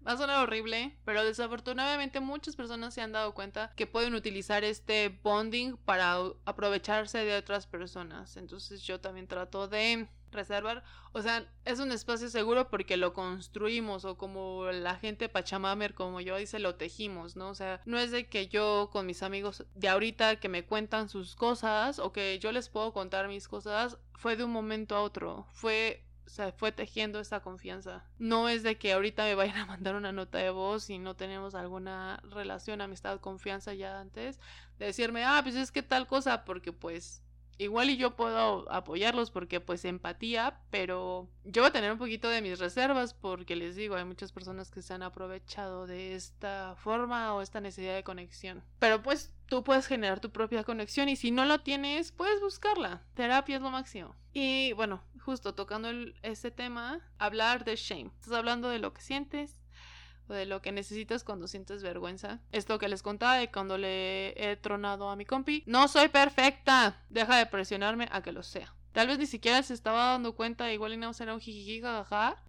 Va 0.07 0.11
a 0.11 0.17
sonar 0.17 0.43
horrible, 0.43 0.95
pero 1.03 1.23
desafortunadamente 1.23 2.19
muchas 2.19 2.55
personas 2.55 2.93
se 2.93 3.01
han 3.01 3.11
dado 3.11 3.33
cuenta 3.33 3.71
que 3.75 3.87
pueden 3.87 4.13
utilizar 4.13 4.63
este 4.63 5.09
bonding 5.23 5.77
para 5.77 6.17
aprovecharse 6.45 7.25
de 7.25 7.35
otras 7.35 7.65
personas. 7.65 8.37
Entonces 8.37 8.83
yo 8.83 8.99
también 8.99 9.27
trato 9.27 9.67
de 9.67 10.07
reservar, 10.31 10.83
o 11.13 11.21
sea, 11.21 11.49
es 11.63 11.79
un 11.79 11.91
espacio 11.91 12.29
seguro 12.29 12.69
porque 12.69 12.97
lo 12.97 13.13
construimos 13.13 14.05
o 14.05 14.17
como 14.17 14.65
la 14.71 14.95
gente 14.95 15.29
pachamamer 15.29 15.95
como 15.95 16.21
yo 16.21 16.37
dice, 16.37 16.59
lo 16.59 16.75
tejimos, 16.75 17.35
¿no? 17.35 17.49
O 17.49 17.55
sea, 17.55 17.81
no 17.85 17.97
es 17.97 18.11
de 18.11 18.27
que 18.27 18.47
yo 18.47 18.89
con 18.91 19.05
mis 19.05 19.23
amigos 19.23 19.65
de 19.73 19.89
ahorita 19.89 20.35
que 20.39 20.49
me 20.49 20.65
cuentan 20.65 21.09
sus 21.09 21.35
cosas 21.35 21.99
o 21.99 22.11
que 22.11 22.37
yo 22.37 22.51
les 22.51 22.69
puedo 22.69 22.93
contar 22.93 23.27
mis 23.27 23.47
cosas, 23.47 23.97
fue 24.13 24.35
de 24.35 24.43
un 24.43 24.51
momento 24.51 24.95
a 24.95 25.01
otro, 25.01 25.47
fue 25.53 26.03
o 26.25 26.29
sea, 26.29 26.51
fue 26.51 26.71
tejiendo 26.71 27.19
esa 27.19 27.39
confianza. 27.39 28.03
No 28.17 28.49
es 28.49 28.63
de 28.63 28.77
que 28.77 28.93
ahorita 28.93 29.23
me 29.23 29.35
vayan 29.35 29.57
a 29.57 29.65
mandar 29.65 29.95
una 29.95 30.11
nota 30.11 30.39
de 30.39 30.49
voz 30.49 30.89
y 30.89 30.97
no 30.97 31.15
tenemos 31.15 31.55
alguna 31.55 32.21
relación, 32.23 32.81
amistad, 32.81 33.19
confianza 33.19 33.73
ya 33.73 33.99
antes, 33.99 34.39
de 34.79 34.87
decirme, 34.87 35.23
ah, 35.23 35.41
pues 35.43 35.55
es 35.55 35.71
que 35.71 35.83
tal 35.83 36.07
cosa, 36.07 36.43
porque 36.45 36.71
pues 36.73 37.21
igual 37.57 37.89
y 37.89 37.97
yo 37.97 38.15
puedo 38.15 38.71
apoyarlos 38.71 39.31
porque 39.31 39.59
pues 39.59 39.85
empatía, 39.85 40.59
pero 40.69 41.29
yo 41.43 41.61
voy 41.61 41.69
a 41.69 41.73
tener 41.73 41.91
un 41.91 41.97
poquito 41.97 42.29
de 42.29 42.41
mis 42.41 42.59
reservas 42.59 43.13
porque 43.13 43.55
les 43.55 43.75
digo, 43.75 43.95
hay 43.95 44.05
muchas 44.05 44.31
personas 44.31 44.71
que 44.71 44.81
se 44.81 44.93
han 44.93 45.03
aprovechado 45.03 45.87
de 45.87 46.15
esta 46.15 46.75
forma 46.77 47.33
o 47.33 47.41
esta 47.41 47.61
necesidad 47.61 47.95
de 47.95 48.03
conexión. 48.03 48.63
Pero 48.79 49.01
pues 49.01 49.33
tú 49.47 49.63
puedes 49.63 49.87
generar 49.87 50.19
tu 50.19 50.31
propia 50.31 50.63
conexión 50.63 51.09
y 51.09 51.15
si 51.15 51.31
no 51.31 51.45
lo 51.45 51.59
tienes, 51.59 52.11
puedes 52.11 52.41
buscarla. 52.41 53.03
Terapia 53.13 53.57
es 53.57 53.61
lo 53.61 53.69
máximo. 53.69 54.15
Y 54.33 54.73
bueno, 54.73 55.01
justo 55.25 55.55
tocando 55.55 55.89
este 56.21 56.51
tema, 56.51 57.01
hablar 57.17 57.65
de 57.65 57.75
shame. 57.75 58.11
Estás 58.19 58.33
hablando 58.33 58.69
de 58.69 58.79
lo 58.79 58.93
que 58.93 59.01
sientes, 59.01 59.59
de 60.27 60.45
lo 60.45 60.61
que 60.61 60.71
necesitas 60.71 61.23
cuando 61.23 61.47
sientes 61.47 61.83
vergüenza. 61.83 62.39
Esto 62.51 62.79
que 62.79 62.89
les 62.89 63.03
contaba 63.03 63.35
de 63.37 63.51
cuando 63.51 63.77
le 63.77 64.29
he 64.35 64.55
tronado 64.57 65.09
a 65.09 65.15
mi 65.15 65.25
compi. 65.25 65.63
No 65.65 65.87
soy 65.87 66.07
perfecta. 66.09 67.03
Deja 67.09 67.37
de 67.37 67.45
presionarme 67.45 68.07
a 68.11 68.21
que 68.21 68.31
lo 68.31 68.43
sea. 68.43 68.73
Tal 68.95 69.07
vez 69.07 69.19
ni 69.19 69.25
siquiera 69.25 69.61
se 69.61 69.73
estaba 69.73 70.11
dando 70.11 70.35
cuenta, 70.35 70.71
igual 70.71 70.93
y 70.93 70.97
no 70.97 71.13
será 71.13 71.33
un 71.33 71.41
jijiji 71.41 71.81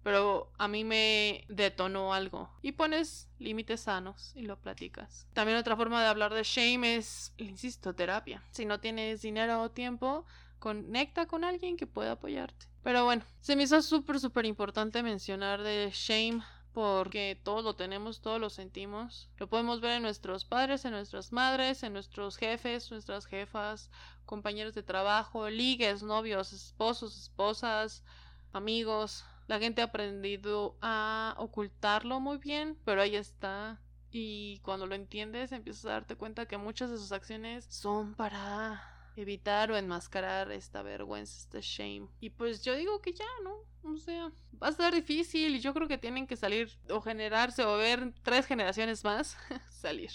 pero 0.01 0.49
a 0.57 0.69
mí 0.69 0.85
me 0.85 1.43
detonó 1.49 2.13
algo. 2.13 2.49
Y 2.61 2.71
pones 2.71 3.27
límites 3.37 3.81
sanos 3.81 4.31
y 4.33 4.43
lo 4.43 4.57
platicas. 4.57 5.27
También 5.33 5.57
otra 5.57 5.75
forma 5.75 6.01
de 6.01 6.07
hablar 6.07 6.33
de 6.33 6.43
shame 6.43 6.95
es, 6.95 7.33
insisto, 7.35 7.93
terapia. 7.93 8.41
Si 8.51 8.63
no 8.63 8.79
tienes 8.79 9.21
dinero 9.21 9.61
o 9.61 9.71
tiempo, 9.71 10.25
conecta 10.59 11.25
con 11.25 11.43
alguien 11.43 11.75
que 11.75 11.85
pueda 11.85 12.13
apoyarte. 12.13 12.67
Pero 12.81 13.03
bueno, 13.03 13.23
se 13.41 13.57
me 13.57 13.63
hizo 13.63 13.81
súper, 13.81 14.17
súper 14.17 14.45
importante 14.45 15.03
mencionar 15.03 15.61
de 15.61 15.91
shame 15.93 16.41
porque 16.77 17.41
todos 17.43 17.63
lo 17.63 17.75
tenemos, 17.75 18.21
todos 18.21 18.39
lo 18.39 18.51
sentimos. 18.51 19.31
Lo 19.37 19.49
podemos 19.49 19.81
ver 19.81 19.93
en 19.93 20.03
nuestros 20.03 20.45
padres, 20.45 20.85
en 20.85 20.91
nuestras 20.91 21.31
madres, 21.31 21.81
en 21.81 21.91
nuestros 21.91 22.37
jefes, 22.37 22.91
nuestras 22.91 23.25
jefas, 23.25 23.89
compañeros 24.27 24.75
de 24.75 24.83
trabajo, 24.83 25.49
ligues, 25.49 26.03
novios, 26.03 26.53
esposos, 26.53 27.17
esposas, 27.17 28.03
amigos, 28.53 29.25
La 29.47 29.57
gente 29.57 29.81
ha 29.81 29.85
aprendido 29.85 30.77
a 30.79 31.33
ocultarlo 31.39 32.19
muy 32.19 32.37
bien, 32.37 32.77
pero 32.85 33.01
ahí 33.01 33.15
está. 33.15 33.81
Y 34.11 34.59
cuando 34.59 34.85
lo 34.85 34.93
entiendes, 34.93 35.53
empiezas 35.53 35.85
a 35.85 35.93
darte 35.93 36.15
cuenta 36.15 36.45
que 36.45 36.59
muchas 36.59 36.91
de 36.91 36.97
sus 36.97 37.11
acciones 37.11 37.65
son 37.71 38.13
para 38.13 38.96
evitar 39.17 39.71
o 39.71 39.77
enmascarar 39.77 40.51
esta 40.51 40.81
vergüenza, 40.83 41.37
este 41.39 41.61
shame. 41.61 42.07
Y 42.19 42.29
pues 42.29 42.63
yo 42.63 42.75
digo 42.75 43.01
que 43.01 43.13
ya, 43.13 43.25
¿no? 43.43 43.65
O 43.83 43.97
sea, 43.97 44.31
va 44.61 44.67
a 44.67 44.71
ser 44.71 44.93
difícil 44.93 45.55
y 45.55 45.59
yo 45.59 45.73
creo 45.73 45.87
que 45.87 45.97
tienen 45.97 46.27
que 46.27 46.35
salir 46.35 46.77
o 46.89 47.01
generarse 47.01 47.63
o 47.63 47.77
ver 47.77 48.13
tres 48.23 48.45
generaciones 48.45 49.03
más 49.03 49.37
salir 49.69 50.11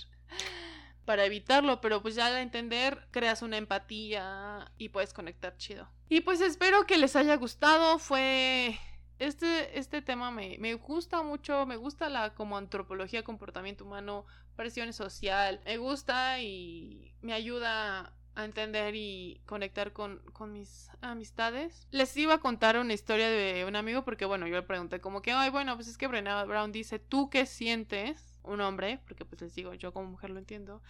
para 1.04 1.24
evitarlo, 1.24 1.80
pero 1.80 2.00
pues 2.00 2.14
ya 2.14 2.26
al 2.26 2.36
entender 2.36 3.08
creas 3.10 3.42
una 3.42 3.56
empatía 3.56 4.70
y 4.78 4.90
puedes 4.90 5.12
conectar 5.12 5.56
chido. 5.56 5.88
Y 6.08 6.20
pues 6.20 6.40
espero 6.40 6.86
que 6.86 6.98
les 6.98 7.16
haya 7.16 7.36
gustado, 7.36 7.98
fue... 7.98 8.78
Este, 9.18 9.78
este 9.78 10.02
tema 10.02 10.32
me, 10.32 10.56
me 10.58 10.74
gusta 10.74 11.22
mucho, 11.22 11.64
me 11.64 11.76
gusta 11.76 12.08
la 12.08 12.34
como 12.34 12.56
antropología, 12.56 13.22
comportamiento 13.22 13.84
humano, 13.84 14.26
presión 14.56 14.92
social, 14.92 15.60
me 15.64 15.76
gusta 15.76 16.40
y 16.40 17.14
me 17.20 17.32
ayuda 17.32 18.12
a 18.34 18.44
entender 18.44 18.94
y 18.94 19.40
conectar 19.46 19.92
con, 19.92 20.20
con, 20.32 20.52
mis 20.52 20.90
amistades. 21.00 21.86
Les 21.90 22.16
iba 22.16 22.34
a 22.34 22.38
contar 22.38 22.78
una 22.78 22.94
historia 22.94 23.28
de 23.28 23.64
un 23.66 23.76
amigo 23.76 24.04
porque, 24.04 24.24
bueno, 24.24 24.46
yo 24.46 24.56
le 24.56 24.62
pregunté 24.62 25.00
como 25.00 25.22
que, 25.22 25.32
ay, 25.32 25.50
bueno, 25.50 25.74
pues 25.76 25.88
es 25.88 25.98
que 25.98 26.06
Brené 26.06 26.44
Brown 26.46 26.72
dice, 26.72 26.98
¿tú 26.98 27.28
qué 27.30 27.46
sientes? 27.46 28.32
un 28.44 28.60
hombre, 28.60 29.00
porque 29.04 29.24
pues 29.24 29.40
les 29.40 29.54
digo, 29.54 29.74
yo 29.74 29.92
como 29.92 30.10
mujer 30.10 30.30
lo 30.30 30.38
entiendo. 30.38 30.82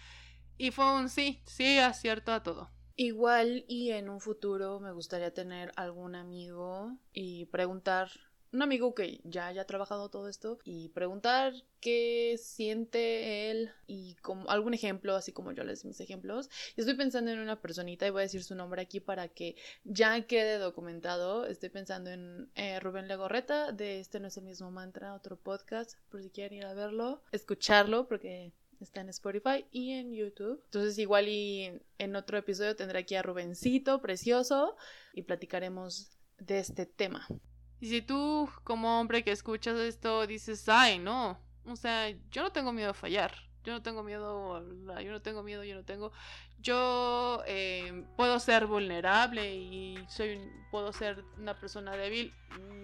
Y 0.59 0.71
fue 0.71 0.93
un 0.95 1.09
sí, 1.09 1.43
sí, 1.47 1.79
acierto 1.79 2.33
a 2.33 2.43
todo. 2.43 2.71
Igual 2.95 3.65
y 3.69 3.91
en 3.91 4.11
un 4.11 4.21
futuro 4.21 4.79
me 4.81 4.93
gustaría 4.93 5.33
tener 5.33 5.73
algún 5.77 6.15
amigo 6.15 6.97
y 7.13 7.47
preguntar, 7.47 8.11
un 8.53 8.63
amigo 8.63 8.95
que 8.95 9.21
ya 9.25 9.47
haya 9.47 9.65
trabajado 9.67 10.11
todo 10.11 10.29
esto 10.29 10.59
y 10.65 10.91
preguntar 10.91 11.55
qué 11.81 12.39
siente 12.39 13.51
él 13.51 13.71
y 13.87 14.15
como 14.17 14.49
algún 14.51 14.75
ejemplo, 14.75 15.17
así 15.17 15.33
como 15.33 15.53
yo 15.53 15.65
les 15.65 15.85
mis 15.85 16.01
ejemplos. 16.01 16.51
Estoy 16.77 16.95
pensando 16.95 17.31
en 17.31 17.39
una 17.39 17.61
personita 17.61 18.07
y 18.07 18.11
voy 18.11 18.21
a 18.21 18.23
decir 18.23 18.45
su 18.45 18.55
nombre 18.55 18.83
aquí 18.83 19.01
para 19.01 19.29
que 19.29 19.57
ya 19.85 20.21
quede 20.27 20.59
documentado. 20.59 21.47
Estoy 21.47 21.71
pensando 21.71 22.11
en 22.11 22.51
eh, 22.55 22.79
Rubén 22.81 23.09
Legorreta 23.09 23.73
de 23.73 24.01
Este 24.01 24.21
no 24.21 24.29
es 24.29 24.37
el 24.37 24.45
mismo 24.45 24.71
mantra, 24.71 25.15
otro 25.15 25.37
podcast, 25.37 25.99
por 26.11 26.23
si 26.23 26.31
quieren 26.31 26.59
ir 26.59 26.67
a 26.67 26.75
verlo, 26.75 27.23
escucharlo 27.33 28.07
porque 28.07 28.53
está 28.81 29.01
en 29.01 29.09
Spotify 29.09 29.65
y 29.71 29.93
en 29.93 30.13
YouTube. 30.13 30.61
Entonces 30.67 30.99
igual 30.99 31.29
y 31.29 31.81
en 31.99 32.17
otro 32.17 32.37
episodio 32.37 32.77
tendré 32.77 32.99
aquí 32.99 33.15
a 33.15 33.23
Rubencito, 33.23 34.01
precioso, 34.03 34.77
y 35.15 35.23
platicaremos 35.23 36.11
de 36.39 36.59
este 36.59 36.85
tema. 36.85 37.27
Y 37.83 37.89
si 37.89 38.01
tú 38.01 38.49
como 38.63 39.01
hombre 39.01 39.25
que 39.25 39.33
escuchas 39.33 39.77
esto 39.77 40.25
dices, 40.29 40.69
ay, 40.69 41.01
no, 41.01 41.37
o 41.67 41.75
sea, 41.75 42.11
yo 42.31 42.45
no 42.45 42.53
tengo 42.53 42.73
miedo 42.73 42.91
a 42.91 42.95
fallar, 42.95 43.35
yo 43.65 43.73
no 43.73 43.83
tengo 43.83 44.05
miedo, 44.05 44.65
yo 45.01 45.11
no 45.11 45.21
tengo 45.21 45.43
miedo, 45.43 45.65
yo 45.65 45.75
no 45.75 45.83
tengo, 45.83 46.13
yo 46.61 47.43
eh, 47.45 48.05
puedo 48.17 48.39
ser 48.39 48.69
vulnerable 48.69 49.57
y 49.57 49.99
soy, 50.09 50.39
puedo 50.71 50.93
ser 50.93 51.25
una 51.37 51.59
persona 51.59 51.97
débil, 51.97 52.33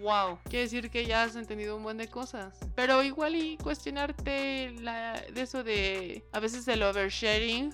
wow, 0.01 0.37
quiere 0.43 0.63
decir 0.63 0.89
que 0.89 1.05
ya 1.05 1.23
has 1.23 1.37
entendido 1.37 1.77
un 1.77 1.83
buen 1.83 1.95
de 1.95 2.09
cosas. 2.09 2.59
Pero 2.75 3.01
igual 3.01 3.37
y 3.37 3.55
cuestionarte 3.55 4.71
la, 4.81 5.13
de 5.31 5.41
eso 5.41 5.63
de 5.63 6.25
a 6.33 6.41
veces 6.41 6.67
el 6.67 6.83
oversharing 6.83 7.73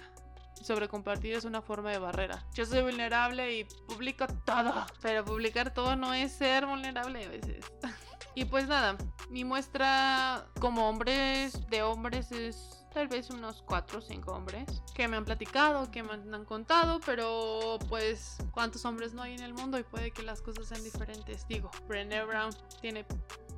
sobre 0.66 0.88
compartir 0.88 1.34
es 1.34 1.46
una 1.46 1.62
forma 1.62 1.92
de 1.92 2.00
barrera. 2.00 2.44
Yo 2.54 2.66
soy 2.66 2.82
vulnerable 2.82 3.60
y 3.60 3.66
publico 3.88 4.26
todo, 4.46 4.74
pero 5.02 5.24
publicar 5.24 5.74
todo 5.74 5.96
no 5.96 6.14
es 6.14 6.32
ser 6.32 6.66
vulnerable 6.66 7.26
a 7.26 7.30
veces. 7.30 7.66
y 8.36 8.46
pues 8.46 8.68
nada, 8.68 8.98
mi 9.30 9.44
muestra 9.44 10.48
como 10.60 10.90
hombres, 10.90 11.68
de 11.70 11.84
hombres 11.84 12.32
es 12.32 12.86
tal 12.96 13.08
vez 13.10 13.30
unos 13.30 13.62
4 13.64 14.00
o 14.00 14.02
5 14.02 14.32
hombres 14.32 14.82
que 14.96 15.08
me 15.08 15.18
han 15.18 15.26
platicado, 15.26 15.92
que 15.92 16.02
me 16.02 16.14
han 16.14 16.46
contado, 16.46 17.00
pero 17.06 17.78
pues 17.90 18.38
cuántos 18.52 18.86
hombres 18.86 19.14
no 19.14 19.22
hay 19.22 19.34
en 19.34 19.44
el 19.44 19.54
mundo 19.54 19.78
y 19.78 19.84
puede 19.84 20.12
que 20.12 20.24
las 20.24 20.42
cosas 20.42 20.68
sean 20.68 20.84
diferentes. 20.84 21.46
Digo, 21.48 21.70
Brené 21.88 22.24
Brown 22.24 22.52
tiene 22.82 23.06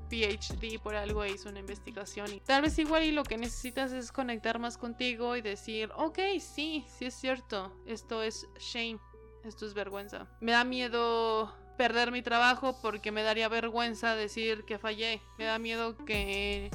PhD 0.09 0.79
por 0.81 0.95
algo 0.95 1.23
e 1.23 1.31
hizo 1.31 1.49
una 1.49 1.59
investigación 1.59 2.33
y 2.33 2.39
tal 2.39 2.61
vez 2.61 2.77
igual 2.79 3.03
y 3.03 3.11
lo 3.11 3.23
que 3.23 3.37
necesitas 3.37 3.91
es 3.91 4.11
conectar 4.11 4.59
más 4.59 4.77
contigo 4.77 5.35
y 5.35 5.41
decir, 5.41 5.91
ok, 5.95 6.19
sí, 6.39 6.85
sí 6.87 7.05
es 7.05 7.13
cierto, 7.13 7.73
esto 7.85 8.23
es 8.23 8.47
shame, 8.59 8.99
esto 9.43 9.65
es 9.65 9.73
vergüenza. 9.73 10.27
Me 10.39 10.51
da 10.51 10.63
miedo 10.63 11.53
perder 11.77 12.11
mi 12.11 12.21
trabajo 12.21 12.79
porque 12.81 13.11
me 13.11 13.23
daría 13.23 13.47
vergüenza 13.49 14.15
decir 14.15 14.65
que 14.65 14.79
fallé, 14.79 15.21
me 15.37 15.45
da 15.45 15.59
miedo 15.59 15.95
que 16.05 16.71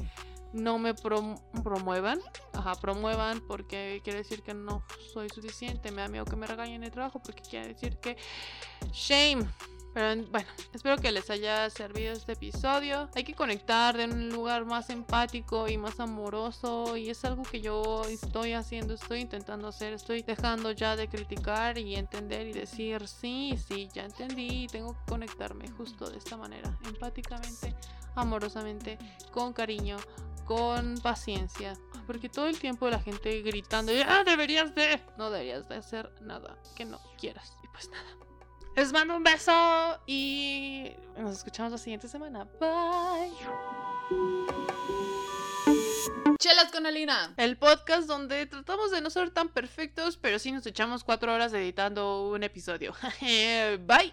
no 0.53 0.79
me 0.79 0.95
promuevan, 0.95 2.21
ajá, 2.53 2.75
promuevan 2.77 3.41
porque 3.41 4.01
quiere 4.05 4.21
decir 4.21 4.43
que 4.43 4.55
no 4.55 4.85
soy 5.13 5.29
suficiente, 5.31 5.91
me 5.91 6.03
da 6.03 6.09
miedo 6.09 6.25
que 6.25 6.37
me 6.37 6.47
regañen 6.47 6.85
el 6.85 6.91
trabajo 6.91 7.21
porque 7.23 7.43
quiere 7.43 7.69
decir 7.69 7.99
que 7.99 8.17
shame 8.93 9.47
pero 9.95 10.23
bueno, 10.31 10.49
espero 10.73 10.97
que 10.97 11.13
les 11.13 11.29
haya 11.31 11.69
servido 11.69 12.13
este 12.13 12.33
episodio. 12.33 13.09
Hay 13.15 13.25
que 13.25 13.35
conectar 13.35 13.97
de 13.97 14.05
un 14.05 14.31
lugar 14.31 14.65
más 14.65 14.91
empático 14.91 15.69
y 15.69 15.77
más 15.77 16.01
amoroso 16.01 16.97
y 16.97 17.11
es 17.11 17.25
algo 17.25 17.43
que 17.43 17.61
yo 17.61 18.03
estoy 18.09 18.55
haciendo, 18.55 18.95
estoy 18.95 19.21
intentando 19.21 19.69
hacer, 19.69 19.93
estoy 19.93 20.23
dejando 20.23 20.73
ya 20.73 20.97
de 20.97 21.09
criticar 21.09 21.77
y 21.79 21.97
entender 21.97 22.47
y 22.47 22.53
decir, 22.53 23.07
sí, 23.07 23.59
sí, 23.69 23.89
ya 23.93 24.05
entendí, 24.05 24.67
tengo 24.69 24.95
que 24.95 25.11
conectarme 25.11 25.69
justo 25.69 26.11
de 26.11 26.19
esta 26.19 26.37
manera, 26.37 26.79
empáticamente, 26.87 27.75
amorosamente, 28.15 28.99
con 29.31 29.53
cariño, 29.53 29.99
con 30.45 30.99
paciencia. 30.99 31.75
Porque 32.07 32.29
todo 32.29 32.47
el 32.47 32.59
tiempo 32.59 32.89
la 32.89 33.01
gente 33.01 33.43
gritando, 33.43 33.93
ah, 34.07 34.25
deberías 34.25 34.75
de... 34.75 35.01
No 35.17 35.31
deberías 35.31 35.69
de 35.69 35.77
hacer 35.77 36.11
nada 36.21 36.59
que 36.75 36.85
no 36.85 36.99
quieras. 37.19 37.57
Y 37.63 37.69
pues 37.69 37.89
nada. 37.91 38.22
Les 38.75 38.91
mando 38.91 39.17
un 39.17 39.23
beso 39.23 40.01
y 40.07 40.93
nos 41.19 41.37
escuchamos 41.37 41.73
la 41.73 41.79
siguiente 41.79 42.09
semana. 42.09 42.47
Bye. 42.59 43.33
Chelas 46.39 46.73
con 46.73 46.87
Alina. 46.87 47.35
El 47.37 47.59
podcast 47.59 48.09
donde 48.09 48.47
tratamos 48.47 48.91
de 48.91 49.03
no 49.03 49.11
ser 49.11 49.31
tan 49.31 49.51
perfectos, 49.51 50.17
pero 50.17 50.39
sí 50.39 50.53
nos 50.53 50.67
echamos 50.67 51.05
cuatro 51.05 51.35
horas 51.35 51.53
editando 51.53 52.29
un 52.31 52.43
episodio. 52.43 52.95
Bye. 53.21 54.11